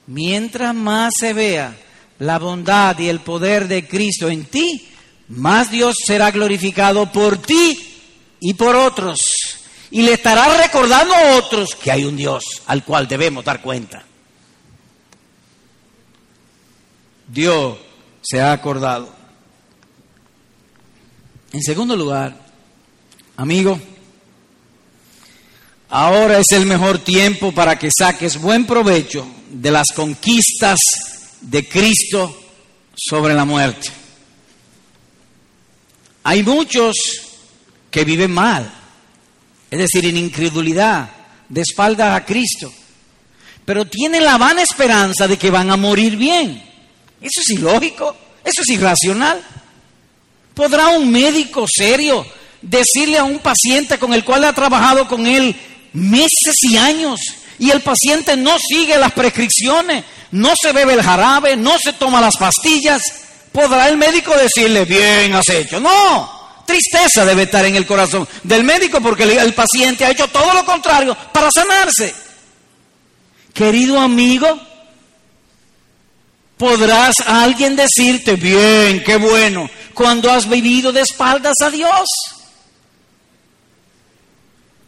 Mientras 0.07 0.75
más 0.75 1.13
se 1.21 1.35
vea 1.35 1.77
la 2.19 2.39
bondad 2.39 2.99
y 2.99 3.09
el 3.09 3.21
poder 3.21 3.69
de 3.69 3.87
Cristo 3.87 4.31
en 4.31 4.47
ti, 4.47 4.89
más 5.29 5.71
Dios 5.71 5.97
será 6.07 6.31
glorificado 6.31 7.13
por 7.13 7.37
ti 7.37 7.79
y 8.41 8.55
por 8.55 8.75
otros. 8.75 9.19
Y 9.91 10.03
le 10.03 10.15
estará 10.15 10.61
recordando 10.63 11.15
a 11.15 11.37
otros 11.37 11.75
que 11.75 11.91
hay 11.91 12.05
un 12.05 12.17
Dios 12.17 12.45
al 12.67 12.85
cual 12.85 13.09
debemos 13.09 13.45
dar 13.45 13.63
cuenta. 13.63 14.05
Dios 17.27 17.79
se 18.23 18.41
ha 18.41 18.53
acordado. 18.53 19.15
En 21.53 21.63
segundo 21.63 21.97
lugar, 21.97 22.37
amigo, 23.37 23.81
ahora 25.89 26.39
es 26.39 26.47
el 26.53 26.67
mejor 26.67 26.99
tiempo 26.99 27.53
para 27.53 27.79
que 27.79 27.91
saques 27.97 28.41
buen 28.41 28.67
provecho 28.67 29.27
de 29.51 29.71
las 29.71 29.89
conquistas 29.95 30.79
de 31.41 31.67
Cristo 31.67 32.39
sobre 32.95 33.35
la 33.35 33.45
muerte. 33.45 33.89
Hay 36.25 36.43
muchos 36.43 36.95
que 37.91 38.05
viven 38.05 38.31
mal, 38.31 38.71
es 39.71 39.79
decir, 39.79 40.07
en 40.07 40.17
incredulidad, 40.17 41.11
de 41.49 41.63
espalda 41.63 42.15
a 42.15 42.25
Cristo, 42.25 42.73
pero 43.65 43.87
tienen 43.87 44.25
la 44.25 44.39
vana 44.39 44.63
esperanza 44.63 45.27
de 45.27 45.37
que 45.37 45.51
van 45.51 45.71
a 45.71 45.77
morir 45.77 46.17
bien. 46.17 46.63
Eso 47.21 47.41
es 47.41 47.51
ilógico, 47.51 48.17
eso 48.45 48.63
es 48.63 48.69
irracional. 48.69 49.43
¿Podrá 50.55 50.89
un 50.89 51.11
médico 51.11 51.67
serio 51.69 52.27
decirle 52.63 53.19
a 53.19 53.25
un 53.25 53.39
paciente 53.39 53.99
con 53.99 54.13
el 54.15 54.25
cual 54.25 54.45
ha 54.45 54.53
trabajado 54.53 55.07
con 55.07 55.27
él 55.27 55.55
meses 55.93 56.55
y 56.63 56.77
años 56.77 57.21
y 57.59 57.71
el 57.71 57.81
paciente 57.81 58.37
no 58.37 58.57
sigue 58.59 58.97
las 58.99 59.13
prescripciones, 59.13 60.05
no 60.31 60.53
se 60.61 60.73
bebe 60.73 60.95
el 60.95 61.03
jarabe, 61.03 61.57
no 61.57 61.77
se 61.79 61.93
toma 61.93 62.21
las 62.21 62.37
pastillas, 62.37 63.03
¿podrá 63.53 63.89
el 63.89 63.97
médico 63.97 64.37
decirle, 64.37 64.85
bien 64.85 65.35
has 65.35 65.49
hecho? 65.49 65.81
No, 65.81 66.38
tristeza 66.69 67.25
debe 67.25 67.45
estar 67.45 67.65
en 67.65 67.77
el 67.77 67.87
corazón 67.87 68.29
del 68.43 68.63
médico 68.63 69.01
porque 69.01 69.25
el 69.25 69.55
paciente 69.55 70.05
ha 70.05 70.11
hecho 70.11 70.29
todo 70.29 70.53
lo 70.53 70.67
contrario 70.67 71.17
para 71.33 71.51
sanarse. 71.51 72.15
Querido 73.55 73.99
amigo, 73.99 74.47
¿podrás 76.59 77.15
alguien 77.27 77.75
decirte, 77.75 78.37
bien, 78.37 79.03
qué 79.03 79.17
bueno, 79.17 79.69
cuando 79.95 80.31
has 80.31 80.47
vivido 80.47 80.93
de 80.93 81.01
espaldas 81.01 81.55
a 81.65 81.71
Dios? 81.71 82.07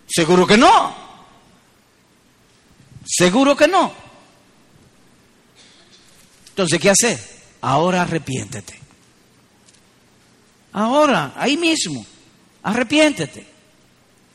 Seguro 0.07 0.47
que 0.47 0.59
no. 0.59 0.95
Seguro 3.07 3.57
que 3.57 3.67
no. 3.67 3.93
Entonces, 6.51 6.79
¿qué 6.79 6.91
hacer? 6.91 7.19
Ahora 7.63 8.03
arrepiéntete. 8.03 8.80
Ahora, 10.73 11.35
ahí 11.37 11.57
mismo, 11.57 12.05
arrepiéntete. 12.63 13.47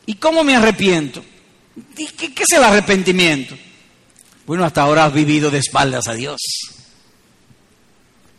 ¿Y 0.05 0.15
cómo 0.15 0.43
me 0.43 0.55
arrepiento? 0.55 1.23
¿Qué, 1.95 2.33
qué 2.33 2.43
es 2.43 2.51
el 2.51 2.63
arrepentimiento? 2.63 3.57
Bueno, 4.45 4.63
hasta 4.63 4.81
ahora 4.81 5.05
has 5.05 5.13
vivido 5.13 5.49
de 5.49 5.59
espaldas 5.59 6.07
a 6.07 6.13
Dios. 6.13 6.39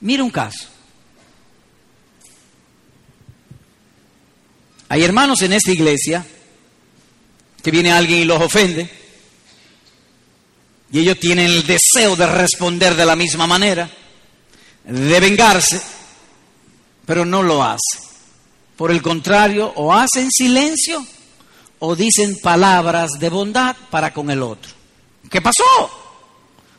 Mira 0.01 0.23
un 0.23 0.31
caso. 0.31 0.69
Hay 4.89 5.03
hermanos 5.03 5.43
en 5.43 5.53
esta 5.53 5.73
iglesia 5.73 6.25
que 7.63 7.71
viene 7.73 7.91
alguien 7.91 8.21
y 8.21 8.25
los 8.25 8.41
ofende 8.41 8.89
y 10.93 11.01
ellos 11.01 11.19
tienen 11.19 11.47
el 11.47 11.67
deseo 11.67 12.15
de 12.15 12.27
responder 12.27 12.95
de 12.95 13.05
la 13.05 13.17
misma 13.17 13.47
manera, 13.47 13.91
de 14.85 15.21
vengarse, 15.21 15.83
pero 17.07 17.25
no 17.25 17.43
lo 17.43 17.63
hacen. 17.63 18.03
Por 18.77 18.91
el 18.91 19.01
contrario, 19.01 19.73
o 19.77 19.95
hacen 19.95 20.31
silencio 20.31 21.07
o 21.79 21.97
dicen 21.97 22.39
palabras 22.43 23.13
de 23.19 23.31
bondad 23.31 23.77
para 23.91 24.13
con 24.13 24.31
el 24.31 24.43
otro. 24.43 24.73
¿Qué 25.31 25.41
pasó? 25.41 25.63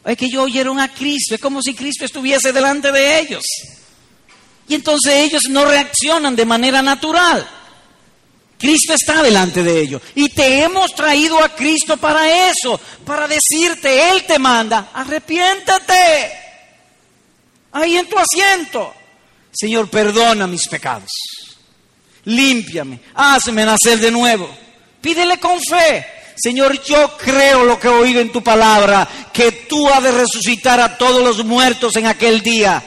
Es 0.06 0.18
que 0.18 0.26
ellos 0.26 0.44
oyeron 0.44 0.80
a 0.80 0.94
Cristo, 0.94 1.36
es 1.36 1.42
como 1.42 1.62
si 1.62 1.74
Cristo 1.74 2.06
estuviese 2.06 2.54
delante 2.54 2.92
de 2.92 3.20
ellos. 3.20 3.44
Y 4.68 4.76
entonces 4.76 5.14
ellos 5.14 5.44
no 5.50 5.66
reaccionan 5.66 6.36
de 6.36 6.46
manera 6.46 6.82
natural. 6.82 7.48
Cristo 8.58 8.94
está 8.94 9.22
delante 9.22 9.64
de 9.64 9.80
ellos. 9.80 10.02
Y 10.16 10.30
te 10.30 10.64
hemos 10.64 10.94
traído 10.96 11.44
a 11.44 11.50
Cristo 11.50 11.98
para 11.98 12.50
eso, 12.50 12.80
para 13.06 13.28
decirte, 13.28 14.10
Él 14.10 14.24
te 14.26 14.40
manda, 14.40 14.90
arrepiéntate. 14.94 16.32
Ahí 17.72 17.98
en 17.98 18.10
tu 18.10 18.18
asiento. 18.18 18.94
Señor, 19.52 19.90
perdona 19.90 20.48
mis 20.48 20.68
pecados. 20.68 21.12
Límpiame, 22.26 23.00
hazme 23.16 23.66
nacer 23.66 24.00
de 24.00 24.12
nuevo. 24.12 24.50
Pídele 25.02 25.40
con 25.40 25.60
fe. 25.62 26.06
Señor, 26.36 26.84
yo 26.84 27.18
creo 27.18 27.64
lo 27.64 27.80
que 27.80 27.88
he 27.88 27.92
oído 27.92 28.20
en 28.20 28.32
tu 28.32 28.44
palabra, 28.44 29.08
que 29.34 29.52
tú 29.68 29.88
has 29.90 30.04
de 30.04 30.12
resucitar 30.12 30.80
a 30.80 30.98
todos 30.98 31.24
los 31.24 31.44
muertos 31.44 31.96
en 31.96 32.06
aquel 32.06 32.42
día. 32.42 32.84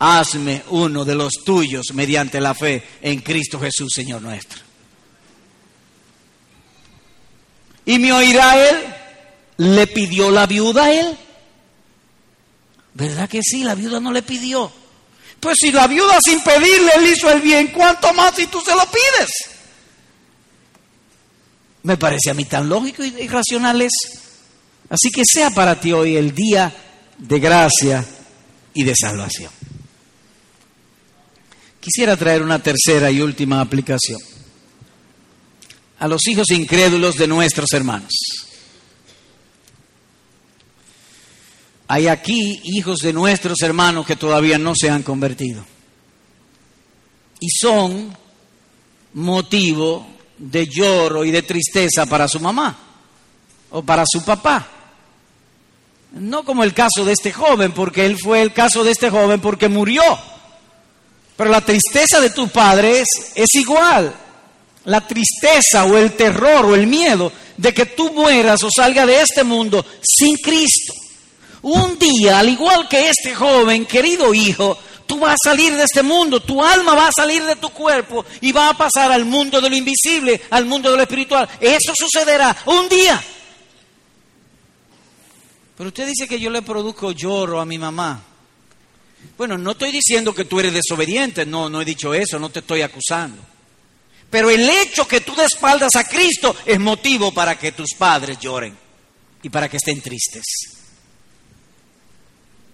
Hazme 0.00 0.62
uno 0.70 1.04
de 1.04 1.14
los 1.14 1.32
tuyos 1.44 1.86
mediante 1.94 2.40
la 2.40 2.54
fe 2.54 2.82
en 3.00 3.20
Cristo 3.20 3.58
Jesús, 3.58 3.92
Señor 3.94 4.20
nuestro. 4.20 4.60
¿Y 7.86 7.98
me 7.98 8.12
oirá 8.12 8.68
él? 8.68 8.94
¿Le 9.56 9.86
pidió 9.86 10.30
la 10.30 10.46
viuda 10.46 10.84
a 10.84 10.92
él? 10.92 11.16
¿Verdad 12.92 13.28
que 13.28 13.40
sí? 13.42 13.64
La 13.64 13.74
viuda 13.74 13.98
no 13.98 14.12
le 14.12 14.22
pidió. 14.22 14.70
Pues 15.40 15.56
si 15.60 15.70
la 15.70 15.86
viuda 15.86 16.18
sin 16.24 16.40
pedirle 16.42 16.92
le 17.00 17.12
hizo 17.12 17.30
el 17.30 17.40
bien, 17.40 17.68
¿cuánto 17.68 18.12
más 18.12 18.34
si 18.34 18.46
tú 18.46 18.60
se 18.60 18.74
lo 18.74 18.82
pides? 18.86 19.30
Me 21.84 21.96
parece 21.96 22.30
a 22.30 22.34
mí 22.34 22.44
tan 22.44 22.68
lógico 22.68 23.04
y 23.04 23.28
racional 23.28 23.80
eso. 23.80 24.20
Así 24.90 25.10
que 25.10 25.22
sea 25.24 25.50
para 25.50 25.78
ti 25.78 25.92
hoy 25.92 26.16
el 26.16 26.34
día 26.34 26.74
de 27.18 27.38
gracia 27.38 28.04
y 28.74 28.84
de 28.84 28.94
salvación. 28.96 29.52
Quisiera 31.80 32.16
traer 32.16 32.42
una 32.42 32.62
tercera 32.62 33.10
y 33.10 33.20
última 33.20 33.60
aplicación 33.60 34.20
a 35.98 36.08
los 36.08 36.26
hijos 36.28 36.50
incrédulos 36.50 37.16
de 37.16 37.26
nuestros 37.26 37.72
hermanos. 37.72 38.12
Hay 41.88 42.06
aquí 42.06 42.60
hijos 42.64 42.98
de 42.98 43.14
nuestros 43.14 43.60
hermanos 43.62 44.06
que 44.06 44.14
todavía 44.14 44.58
no 44.58 44.74
se 44.78 44.90
han 44.90 45.02
convertido. 45.02 45.64
Y 47.40 47.48
son 47.48 48.14
motivo 49.14 50.06
de 50.36 50.66
lloro 50.66 51.24
y 51.24 51.30
de 51.30 51.42
tristeza 51.42 52.04
para 52.04 52.28
su 52.28 52.40
mamá 52.40 52.76
o 53.70 53.82
para 53.82 54.04
su 54.06 54.22
papá. 54.22 54.68
No 56.12 56.44
como 56.44 56.62
el 56.62 56.74
caso 56.74 57.04
de 57.06 57.12
este 57.12 57.32
joven, 57.32 57.72
porque 57.72 58.04
él 58.04 58.18
fue 58.18 58.42
el 58.42 58.52
caso 58.52 58.84
de 58.84 58.90
este 58.90 59.08
joven 59.08 59.40
porque 59.40 59.68
murió. 59.68 60.02
Pero 61.36 61.50
la 61.50 61.62
tristeza 61.62 62.20
de 62.20 62.30
tu 62.30 62.48
padre 62.48 63.00
es, 63.00 63.32
es 63.34 63.54
igual. 63.54 64.14
La 64.84 65.06
tristeza 65.06 65.84
o 65.84 65.96
el 65.96 66.12
terror 66.12 66.66
o 66.66 66.74
el 66.74 66.86
miedo 66.86 67.32
de 67.56 67.72
que 67.72 67.86
tú 67.86 68.12
mueras 68.12 68.62
o 68.62 68.68
salga 68.74 69.06
de 69.06 69.22
este 69.22 69.42
mundo 69.42 69.84
sin 70.02 70.36
Cristo. 70.36 70.92
Un 71.62 71.98
día, 71.98 72.38
al 72.38 72.48
igual 72.48 72.88
que 72.88 73.08
este 73.08 73.34
joven, 73.34 73.86
querido 73.86 74.32
hijo, 74.32 74.78
tú 75.06 75.18
vas 75.18 75.34
a 75.34 75.50
salir 75.50 75.74
de 75.74 75.84
este 75.84 76.02
mundo, 76.02 76.40
tu 76.40 76.62
alma 76.62 76.94
va 76.94 77.08
a 77.08 77.12
salir 77.12 77.42
de 77.44 77.56
tu 77.56 77.70
cuerpo 77.70 78.24
y 78.40 78.52
va 78.52 78.68
a 78.68 78.76
pasar 78.76 79.10
al 79.10 79.24
mundo 79.24 79.60
de 79.60 79.70
lo 79.70 79.76
invisible, 79.76 80.40
al 80.50 80.66
mundo 80.66 80.90
de 80.90 80.96
lo 80.96 81.02
espiritual. 81.02 81.48
Eso 81.60 81.92
sucederá 81.96 82.56
un 82.66 82.88
día. 82.88 83.20
Pero 85.76 85.88
usted 85.88 86.06
dice 86.06 86.28
que 86.28 86.38
yo 86.38 86.50
le 86.50 86.62
produzco 86.62 87.12
lloro 87.12 87.60
a 87.60 87.64
mi 87.64 87.78
mamá. 87.78 88.22
Bueno, 89.36 89.58
no 89.58 89.72
estoy 89.72 89.92
diciendo 89.92 90.34
que 90.34 90.44
tú 90.44 90.60
eres 90.60 90.72
desobediente, 90.72 91.46
no, 91.46 91.68
no 91.68 91.80
he 91.80 91.84
dicho 91.84 92.14
eso, 92.14 92.38
no 92.38 92.50
te 92.50 92.60
estoy 92.60 92.82
acusando. 92.82 93.42
Pero 94.30 94.50
el 94.50 94.68
hecho 94.68 95.08
que 95.08 95.22
tú 95.22 95.34
despaldas 95.34 95.96
a 95.96 96.06
Cristo 96.06 96.54
es 96.66 96.78
motivo 96.78 97.32
para 97.32 97.58
que 97.58 97.72
tus 97.72 97.94
padres 97.96 98.38
lloren 98.38 98.76
y 99.42 99.48
para 99.48 99.68
que 99.68 99.78
estén 99.78 100.02
tristes. 100.02 100.77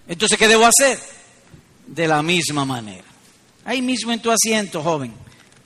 Entonces, 0.07 0.39
¿qué 0.39 0.49
debo 0.49 0.67
hacer? 0.67 0.99
De 1.87 2.07
la 2.07 2.23
misma 2.23 2.65
manera. 2.65 3.05
Ahí 3.65 3.81
mismo 3.81 4.13
en 4.13 4.21
tu 4.21 4.31
asiento, 4.31 4.83
joven, 4.83 5.13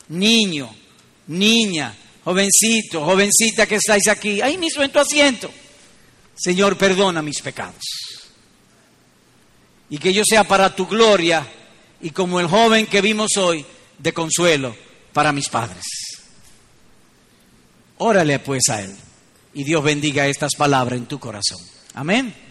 niño, 0.08 0.72
niña, 1.26 1.94
jovencito, 2.24 3.04
jovencita 3.04 3.66
que 3.66 3.76
estáis 3.76 4.06
aquí, 4.08 4.40
ahí 4.40 4.56
mismo 4.56 4.82
en 4.82 4.92
tu 4.92 4.98
asiento. 4.98 5.50
Señor, 6.36 6.78
perdona 6.78 7.22
mis 7.22 7.40
pecados. 7.40 7.82
Y 9.90 9.98
que 9.98 10.12
yo 10.12 10.22
sea 10.28 10.44
para 10.44 10.74
tu 10.74 10.86
gloria 10.86 11.46
y 12.00 12.10
como 12.10 12.38
el 12.38 12.46
joven 12.46 12.86
que 12.86 13.00
vimos 13.00 13.36
hoy, 13.36 13.64
de 13.98 14.12
consuelo 14.12 14.76
para 15.12 15.32
mis 15.32 15.48
padres. 15.48 15.84
Órale 17.98 18.38
pues 18.38 18.62
a 18.68 18.82
Él 18.82 18.94
y 19.54 19.64
Dios 19.64 19.82
bendiga 19.82 20.28
estas 20.28 20.54
palabras 20.54 20.98
en 20.98 21.06
tu 21.06 21.18
corazón. 21.18 21.58
Amén. 21.94 22.47